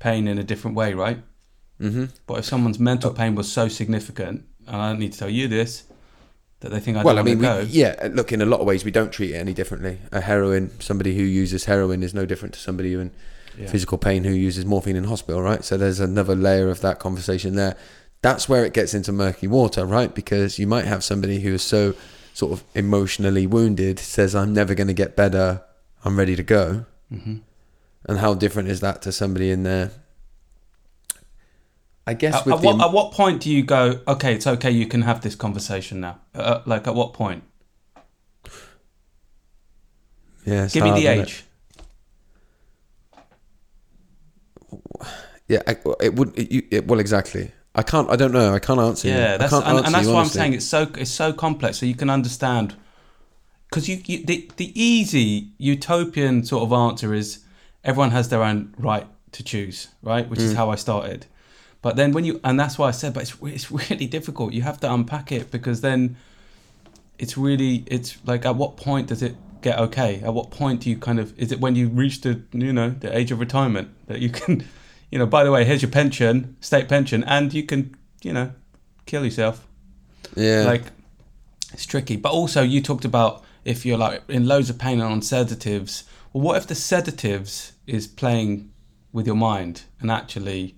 [0.00, 1.22] pain in a different way, right?
[1.80, 2.06] Mm-hmm.
[2.26, 5.46] But if someone's mental pain was so significant, and I don't need to tell you
[5.46, 5.84] this,
[6.58, 7.70] that they think I Well, I mean, we, want to go.
[7.70, 9.98] yeah, look, in a lot of ways, we don't treat it any differently.
[10.10, 13.10] A heroin, somebody who uses heroin is no different to somebody who in
[13.56, 13.68] Yeah.
[13.68, 15.64] physical pain who uses morphine in hospital, right?
[15.64, 17.76] So there's another layer of that conversation there.
[18.22, 20.14] That's where it gets into murky water, right?
[20.14, 21.94] Because you might have somebody who is so
[22.32, 25.62] sort of emotionally wounded, says, I'm never going to get better,
[26.04, 26.86] I'm ready to go.
[27.10, 27.38] hmm
[28.08, 29.90] And how different is that to somebody in there?
[32.06, 34.00] I guess At, with at what, at what point do you go?
[34.08, 34.70] Okay, it's okay.
[34.70, 36.18] You can have this conversation now.
[36.34, 37.44] Uh, like at what point?
[40.44, 41.22] yeah, Give me the isn't it?
[41.22, 41.44] age.
[45.48, 45.62] Yeah,
[46.00, 46.36] it would.
[46.38, 47.52] It, you, it, well, exactly.
[47.74, 48.10] I can't.
[48.10, 48.54] I don't know.
[48.54, 49.08] I can't answer.
[49.08, 49.14] you.
[49.14, 51.78] Yeah, I that's and, and that's you, why I'm saying it's so it's so complex.
[51.78, 52.74] So you can understand
[53.70, 57.40] because you, you the the easy utopian sort of answer is
[57.82, 60.28] everyone has their own right to choose, right?
[60.28, 60.44] Which Mm.
[60.50, 61.26] is how I started.
[61.80, 64.52] But then when you and that's why I said, but it's it's really difficult.
[64.52, 66.16] You have to unpack it because then
[67.18, 70.20] it's really it's like at what point does it get okay?
[70.22, 72.90] At what point do you kind of is it when you reach the you know
[72.90, 74.64] the age of retirement that you can
[75.12, 78.50] you know by the way here's your pension state pension and you can you know
[79.06, 79.66] kill yourself.
[80.34, 80.64] Yeah.
[80.64, 80.84] like
[81.72, 82.16] it's tricky.
[82.16, 86.04] But also you talked about if you're like in loads of pain and on sedatives.
[86.32, 88.72] Well what if the sedatives is playing
[89.12, 90.76] with your mind and actually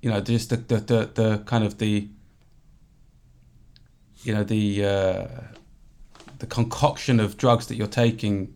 [0.00, 2.08] you know just the the, the, the kind of the
[4.22, 5.28] you know the uh,
[6.38, 8.54] the concoction of drugs that you're taking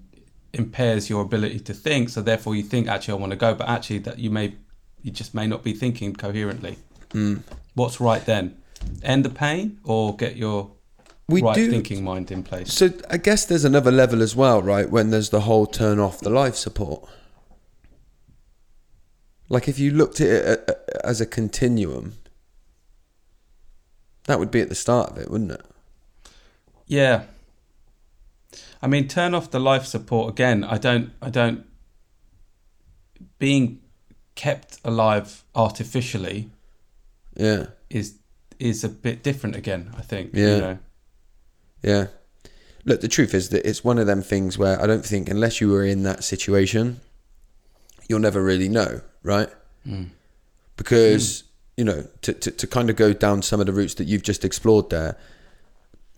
[0.58, 3.68] impairs your ability to think so therefore you think actually I want to go but
[3.68, 4.54] actually that you may
[5.02, 6.74] you just may not be thinking coherently
[7.10, 7.42] Mm.
[7.74, 8.56] what's right then
[9.02, 10.70] end the pain or get your
[11.28, 11.70] we right do.
[11.70, 14.88] thinking mind in place So I guess there's another level as well, right?
[14.90, 17.08] When there's the whole turn off the life support.
[19.48, 22.14] Like if you looked at it a- a- as a continuum,
[24.24, 25.62] that would be at the start of it, wouldn't it?
[26.88, 27.24] yeah
[28.82, 31.64] i mean turn off the life support again i don't i don't
[33.38, 33.80] being
[34.34, 36.50] kept alive artificially
[37.36, 37.66] Yeah.
[37.90, 38.16] is
[38.58, 40.54] is a bit different again i think Yeah.
[40.54, 40.78] you know
[41.82, 42.06] Yeah.
[42.84, 45.60] Look, the truth is that it's one of them things where I don't think unless
[45.60, 47.00] you were in that situation,
[48.08, 49.48] you'll never really know, right?
[49.86, 50.10] Mm.
[50.76, 51.42] Because,
[51.76, 54.22] you know, to, to, to kind of go down some of the routes that you've
[54.22, 55.16] just explored there,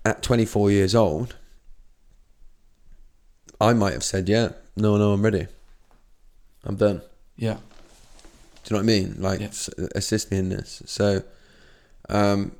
[0.05, 1.37] at 24 years old,
[3.61, 5.47] I might have said, yeah, no, no, I'm ready.
[6.65, 7.03] I'm done.
[7.37, 7.59] yeah Do
[8.65, 9.15] you know what I mean?
[9.19, 9.51] Like, Yeah.
[9.95, 10.83] assist me in this.
[10.87, 11.23] So,
[12.09, 12.53] um,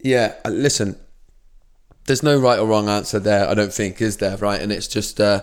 [0.00, 0.96] yeah, uh, listen,
[2.06, 3.48] there's no right or wrong answer there.
[3.48, 4.60] I don't think is there, right?
[4.60, 5.42] And it's just, uh,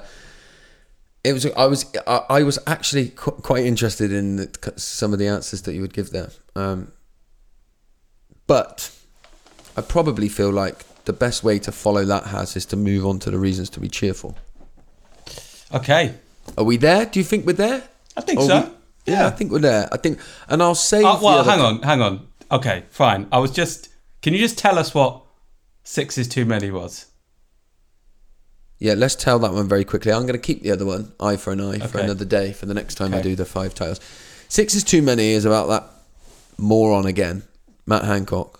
[1.23, 1.45] it was.
[1.55, 1.85] I was.
[2.05, 5.79] I, I was actually qu- quite interested in the, some of the answers that you
[5.79, 6.29] would give there.
[6.53, 6.91] Um,
[8.45, 8.91] but
[9.77, 13.19] I probably feel like the best way to follow that has is to move on
[13.19, 14.37] to the reasons to be cheerful.
[15.73, 16.15] Okay
[16.57, 17.05] Are we there?
[17.05, 17.83] Do you think we're there?
[18.17, 19.89] i think Or so we- yeah, I think we're there.
[19.91, 21.03] I think, and I'll say.
[21.03, 23.89] Uh, well hang on hang on okay fine i was just
[24.21, 25.21] can you just tell us what
[25.83, 27.07] six is too many was
[28.79, 30.11] Yeah, let's tell that one very quickly.
[30.11, 32.65] I'm going to keep the other one, eye for an eye, for another day, for
[32.65, 33.99] the next time I do the five titles.
[34.49, 35.83] Six is too many is about that
[36.57, 37.43] moron again,
[37.85, 38.59] Matt Hancock.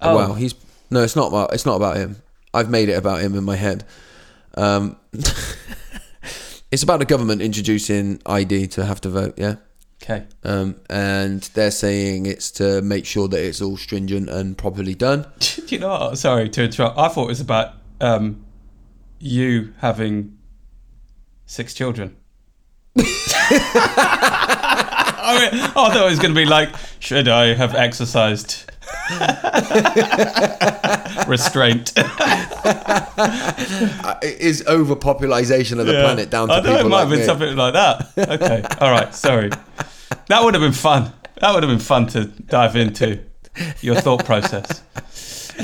[0.00, 0.14] Oh.
[0.16, 0.54] Wow, he's
[0.90, 2.16] no, it's not about it's not about him.
[2.52, 3.84] I've made it about him in my head.
[4.56, 4.96] Um,
[6.74, 9.34] it's about the government introducing ID to have to vote.
[9.38, 9.56] Yeah,
[10.02, 14.96] okay um, and they're saying it's to make sure that it's all stringent and properly
[14.96, 15.24] done.
[15.38, 16.18] Do you know what?
[16.18, 16.98] Sorry to interrupt.
[16.98, 18.44] I thought it was about um,
[19.20, 20.36] you having
[21.46, 22.16] six children.
[22.96, 23.02] I,
[25.52, 28.68] mean, I thought it was going to be like, should I have exercised
[31.26, 31.92] restraint?
[32.66, 36.02] Uh, is overpopulation of the Yeah.
[36.02, 37.24] planet down to I know people it might like have been me.
[37.26, 38.08] something like that.
[38.18, 39.14] Okay, all right.
[39.14, 39.50] Sorry.
[40.28, 41.12] That would have been fun.
[41.40, 43.20] That would have been fun to dive into
[43.80, 44.82] your thought process.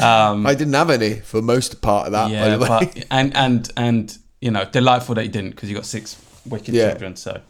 [0.01, 2.27] Um, I didn't have any for most part of that.
[2.27, 2.69] by yeah, the way.
[2.69, 6.17] but and and and you know, delightful that you didn't because you got six
[6.47, 6.91] wicked Yeah.
[6.91, 7.17] children.
[7.17, 7.41] So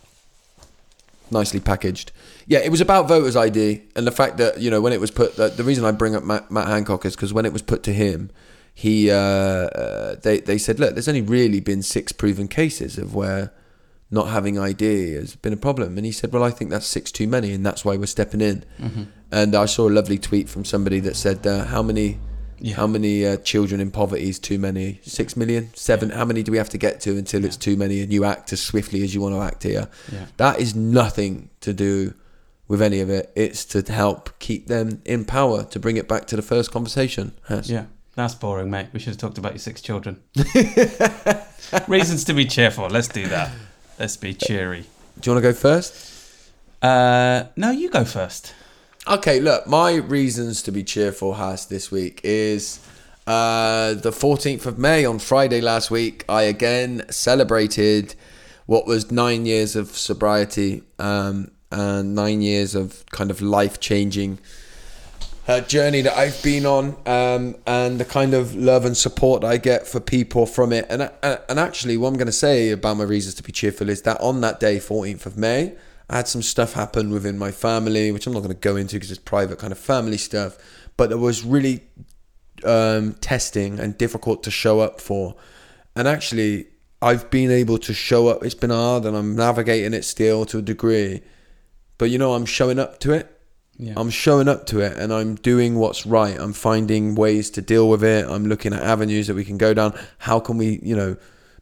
[1.31, 2.13] nicely packaged.
[2.47, 5.11] Yeah, it was about voters' ID and the fact that you know when it was
[5.11, 5.37] put.
[5.37, 7.83] The, the reason I bring up Matt, Matt Hancock is because when it was put
[7.85, 8.31] to him,
[8.75, 13.15] he uh, uh, they they said, look, there's only really been six proven cases of
[13.15, 13.53] where
[14.11, 17.13] not having ID has been a problem, and he said, well, I think that's six
[17.13, 18.65] too many, and that's why we're stepping in.
[18.81, 19.03] Mm-hmm.
[19.31, 22.19] And I saw a lovely tweet from somebody that said, uh, how many.
[22.63, 22.75] Yeah.
[22.75, 25.01] How many uh, children in poverty is too many?
[25.03, 26.11] Six million, seven.
[26.11, 28.53] How many do we have to get to until it's too many and you act
[28.53, 29.89] as swiftly as you want to act here?
[30.13, 32.13] yeah, That is nothing to do
[32.71, 33.33] with any of it.
[33.35, 37.33] It's to help keep them in power, to bring it back to the first conversation.
[37.49, 37.69] Has.
[37.69, 38.87] yeah, that's boring, mate.
[38.93, 40.23] We should have talked about your six children.
[41.89, 42.87] Reasons to be cheerful.
[42.87, 43.51] Let's do that.
[43.99, 44.85] Let's be cheery.
[45.19, 46.53] Do you want to go first?
[46.81, 48.55] Uh, no, you go first.
[49.09, 52.79] Okay, look, my reasons to be cheerful has this week is
[53.27, 56.25] uh, the 14th of May on Friday last week.
[56.29, 58.15] I again celebrated
[58.67, 60.85] what was nine years of sobriety.
[61.01, 64.39] Um, and nine years of kind of life changing
[65.51, 69.57] uh, journey that I've been on, um, and the kind of love and support I
[69.57, 70.87] get for people from it.
[70.89, 73.89] And uh, and actually, what I'm going to say about my reasons to be cheerful
[73.89, 75.75] is that on that day, 14th of May,
[76.09, 78.97] I had some stuff happen within my family, which I'm not going to go into
[78.97, 80.57] because it's private kind of family stuff.
[80.97, 81.83] But it was really
[82.65, 85.35] um, testing and difficult to show up for.
[85.97, 86.67] And actually,
[87.03, 88.45] I've been able to show up.
[88.45, 91.23] It's been hard, and I'm navigating it still to a degree.
[92.01, 93.31] But you know, I'm showing up to it.
[93.77, 93.93] Yeah.
[93.95, 96.35] I'm showing up to it, and I'm doing what's right.
[96.41, 98.27] I'm finding ways to deal with it.
[98.27, 99.93] I'm looking at avenues that we can go down.
[100.17, 101.19] How can we, you know,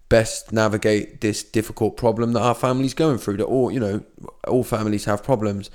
[0.09, 3.39] best navigate this difficult problem that our family's going through?
[3.39, 4.05] That all, you know,
[4.47, 5.71] all families have problems.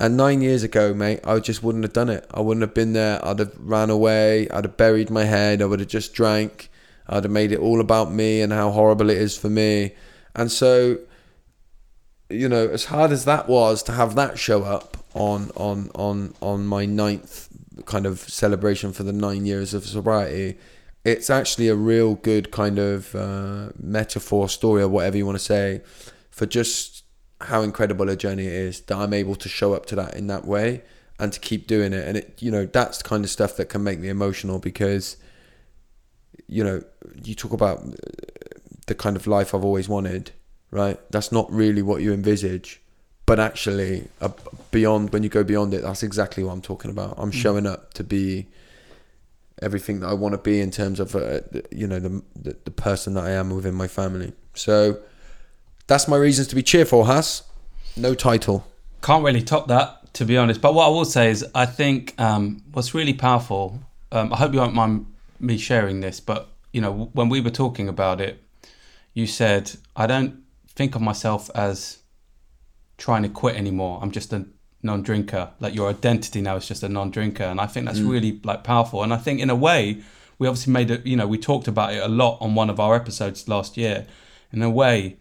[0.00, 2.26] And nine years ago, mate, I just wouldn't have done it.
[2.34, 3.24] I wouldn't have been there.
[3.24, 4.50] I'd have ran away.
[4.50, 5.62] I'd have buried my head.
[5.62, 6.68] I would have just drank.
[7.06, 9.94] I'd have made it all about me and how horrible it is for me.
[10.34, 10.98] And so,
[12.30, 16.34] you know, as hard as that was to have that show up on on on
[16.40, 17.48] on my ninth
[17.86, 20.58] kind of celebration for the nine years of sobriety,
[21.04, 25.44] it's actually a real good kind of uh, metaphor story or whatever you want to
[25.44, 25.82] say
[26.30, 27.04] for just
[27.42, 30.26] how incredible a journey it is that I'm able to show up to that in
[30.26, 30.82] that way
[31.18, 32.06] and to keep doing it.
[32.06, 35.16] And it, you know, that's the kind of stuff that can make me emotional because,
[36.46, 36.82] you know,
[37.22, 37.82] you talk about
[38.86, 40.32] the kind of life I've always wanted,
[40.70, 40.98] right?
[41.10, 42.80] That's not really what you envisage.
[43.26, 44.30] But actually, uh,
[44.70, 47.14] beyond when you go beyond it, that's exactly what I'm talking about.
[47.16, 48.48] I'm showing up to be
[49.62, 51.40] everything that I want to be in terms of, uh,
[51.70, 54.32] you know, the, the the person that I am within my family.
[54.54, 54.98] So
[55.86, 57.42] that's my reasons to be cheerful, Has.
[57.96, 58.66] No title.
[59.02, 60.60] Can't really top that, to be honest.
[60.60, 63.80] But what I will say is, I think um, what's really powerful.
[64.12, 65.06] Um, I hope you won't mind
[65.38, 68.42] me sharing this, but you know, when we were talking about it,
[69.14, 70.42] you said I don't
[70.80, 71.98] think of myself as
[72.96, 73.98] trying to quit anymore.
[74.00, 74.46] I'm just a
[74.82, 75.50] non-drinker.
[75.60, 78.10] Like your identity now is just a non-drinker, and I think that's mm.
[78.10, 79.02] really like powerful.
[79.02, 80.02] And I think in a way,
[80.38, 81.04] we obviously made it.
[81.04, 84.06] You know, we talked about it a lot on one of our episodes last year.
[84.52, 85.18] In a way,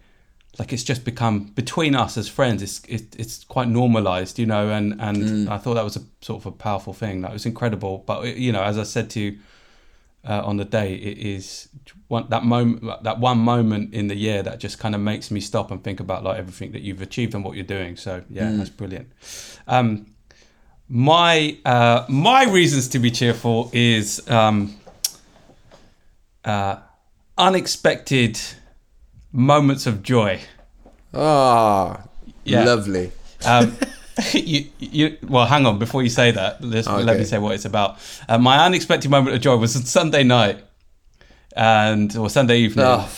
[0.57, 2.63] like it's just become between us as friends.
[2.63, 4.69] It's it, it's quite normalized, you know.
[4.69, 5.49] And and mm.
[5.49, 7.19] I thought that was a sort of a powerful thing.
[7.23, 7.97] That was incredible.
[8.07, 9.39] But you know, as I said to you
[10.27, 11.69] uh, on the day, it is
[12.07, 15.39] one that moment, that one moment in the year that just kind of makes me
[15.39, 17.95] stop and think about like everything that you've achieved and what you're doing.
[17.95, 19.09] So yeah, that's brilliant.
[19.67, 20.07] Um,
[20.89, 24.75] my uh, my reasons to be cheerful is um,
[26.43, 26.77] uh,
[27.37, 28.39] unexpected
[29.31, 30.39] moments of joy.
[31.13, 32.03] Ah,
[32.43, 32.63] Yeah.
[32.65, 33.11] lovely.
[33.45, 33.77] Um,
[34.33, 35.79] you, you, well, hang on.
[35.79, 37.97] Before you say that, let's, let me say what it's about.
[38.27, 40.63] Uh, my unexpected moment of joy was on Sunday night,
[41.55, 42.85] and or Sunday evening.
[42.85, 43.09] Oh,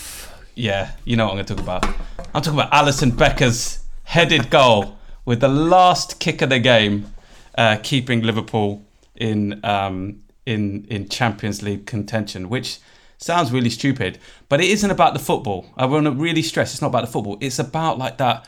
[0.55, 1.85] Yeah, you know what I'm going to talk about.
[2.33, 7.13] I'm talking about Alisson Becker's headed goal with the last kick of the game,
[7.57, 8.85] uh, keeping Liverpool
[9.15, 12.79] in um, in in Champions League contention, which
[13.17, 14.17] sounds really stupid,
[14.49, 15.67] but it isn't about the football.
[15.77, 17.37] I want to really stress it's not about the football.
[17.39, 18.47] It's about like that.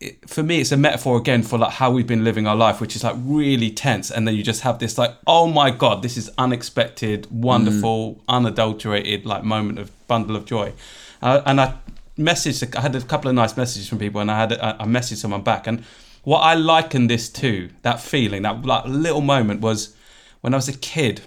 [0.00, 2.80] It, for me, it's a metaphor again for like how we've been living our life,
[2.80, 6.02] which is like really tense, and then you just have this like, oh my god,
[6.02, 10.72] this is unexpected, wonderful, unadulterated like moment of bundle of joy.
[11.20, 11.74] Uh, and I
[12.18, 14.84] messaged, I had a couple of nice messages from people, and I had I I
[14.84, 15.84] messaged someone back, and
[16.24, 19.94] what I liken this to, that feeling, that like little moment, was
[20.40, 21.20] when I was a kid.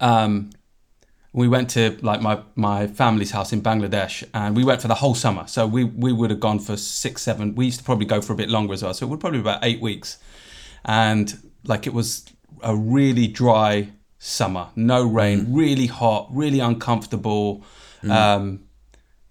[0.00, 0.50] Um,
[1.32, 4.96] we went to like my my family's house in Bangladesh, and we went for the
[4.96, 5.46] whole summer.
[5.46, 7.54] So we we would have gone for six, seven.
[7.54, 8.94] We used to probably go for a bit longer as well.
[8.94, 10.18] So it would probably be about eight weeks,
[10.84, 12.24] and like it was
[12.62, 17.64] a really dry summer, no rain, really hot, really uncomfortable.
[18.08, 18.64] Um,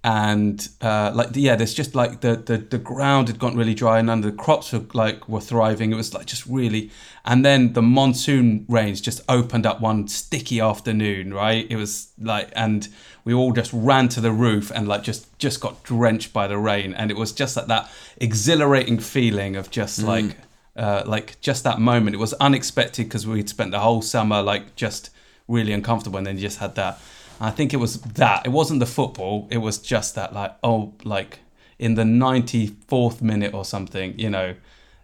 [0.04, 4.00] and uh, like yeah, there's just like the, the the ground had gotten really dry,
[4.00, 5.91] and none of the crops were like were thriving.
[5.91, 6.89] It was like just really,
[7.26, 11.68] and then the monsoon rains just opened up one sticky afternoon, right?
[11.70, 12.88] It was like, and
[13.26, 16.58] we all just ran to the roof and like just just got drenched by the
[16.58, 17.91] rain, and it was just like that
[18.22, 20.38] exhilarating feeling of just like
[20.78, 22.16] uh, like just that moment.
[22.16, 25.10] It was unexpected because we'd spent the whole summer like just
[25.50, 27.02] really uncomfortable, and then you just had that.
[27.39, 28.45] I think it was that.
[28.45, 29.47] It wasn't the football.
[29.49, 31.39] It was just that, like, oh, like
[31.77, 34.55] in the 94th minute or something, you know,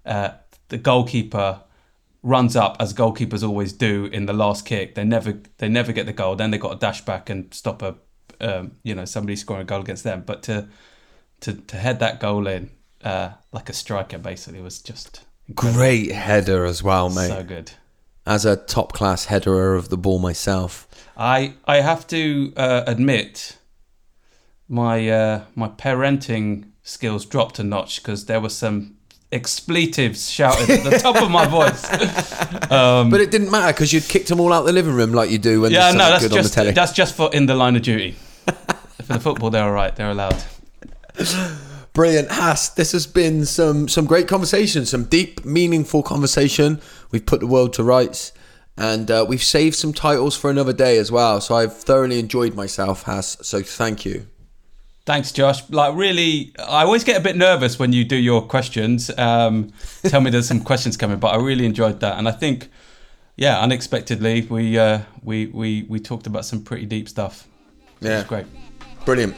[0.06, 0.30] uh,
[0.68, 1.62] the goalkeeper
[2.22, 4.96] runs up as goalkeepers always do in the last kick.
[4.96, 6.36] They never, they never get the goal.
[6.36, 7.96] Then they got to dash back and stop a,
[8.42, 10.24] um, you know, somebody scoring a goal against them.
[10.26, 10.68] But to,
[11.42, 12.72] to, to head that goal in
[13.04, 15.78] uh, like a striker, basically, was just incredible.
[15.78, 17.30] great header as well, mate.
[17.30, 17.72] so good.
[18.26, 20.88] As a top class headerer of the ball myself.
[21.16, 23.58] I I have to uh, admit
[24.68, 28.96] my uh, my parenting skills dropped a notch because there were some
[29.32, 31.84] expletives shouted at the top of my voice.
[32.72, 35.30] Um, But it didn't matter because you'd kicked them all out the living room like
[35.30, 36.72] you do when yeah, no, that's good on the just telly.
[36.72, 38.12] that's just for in the line of duty.
[39.04, 39.96] for the football, they're all right.
[39.96, 40.44] They're allowed.
[41.96, 42.68] Brilliant, Haas.
[42.68, 46.82] This has been some some great conversation, some deep, meaningful conversation.
[47.10, 48.34] We've put the world to rights,
[48.76, 51.40] and uh, we've saved some titles for another day as well.
[51.40, 53.38] So I've thoroughly enjoyed myself, Haas.
[53.44, 54.28] So thank you.
[55.06, 55.70] Thanks, Josh.
[55.70, 59.10] Like, really, I always get a bit nervous when you do your questions.
[59.18, 59.72] Um,
[60.04, 62.68] tell me there's some questions coming, but I really enjoyed that, and I think,
[63.38, 67.48] yeah, unexpectedly, we uh, we we we talked about some pretty deep stuff.
[68.02, 68.26] So Yeah.
[68.28, 68.48] great.
[69.06, 69.38] Brilliant.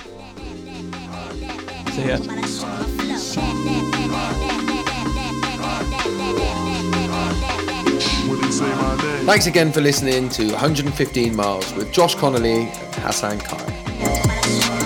[1.98, 2.18] See ya.
[8.30, 9.26] Wouldn't say my name.
[9.26, 14.77] Thanks again for listening to 115 Miles with Josh Connolly and Hassan Khan.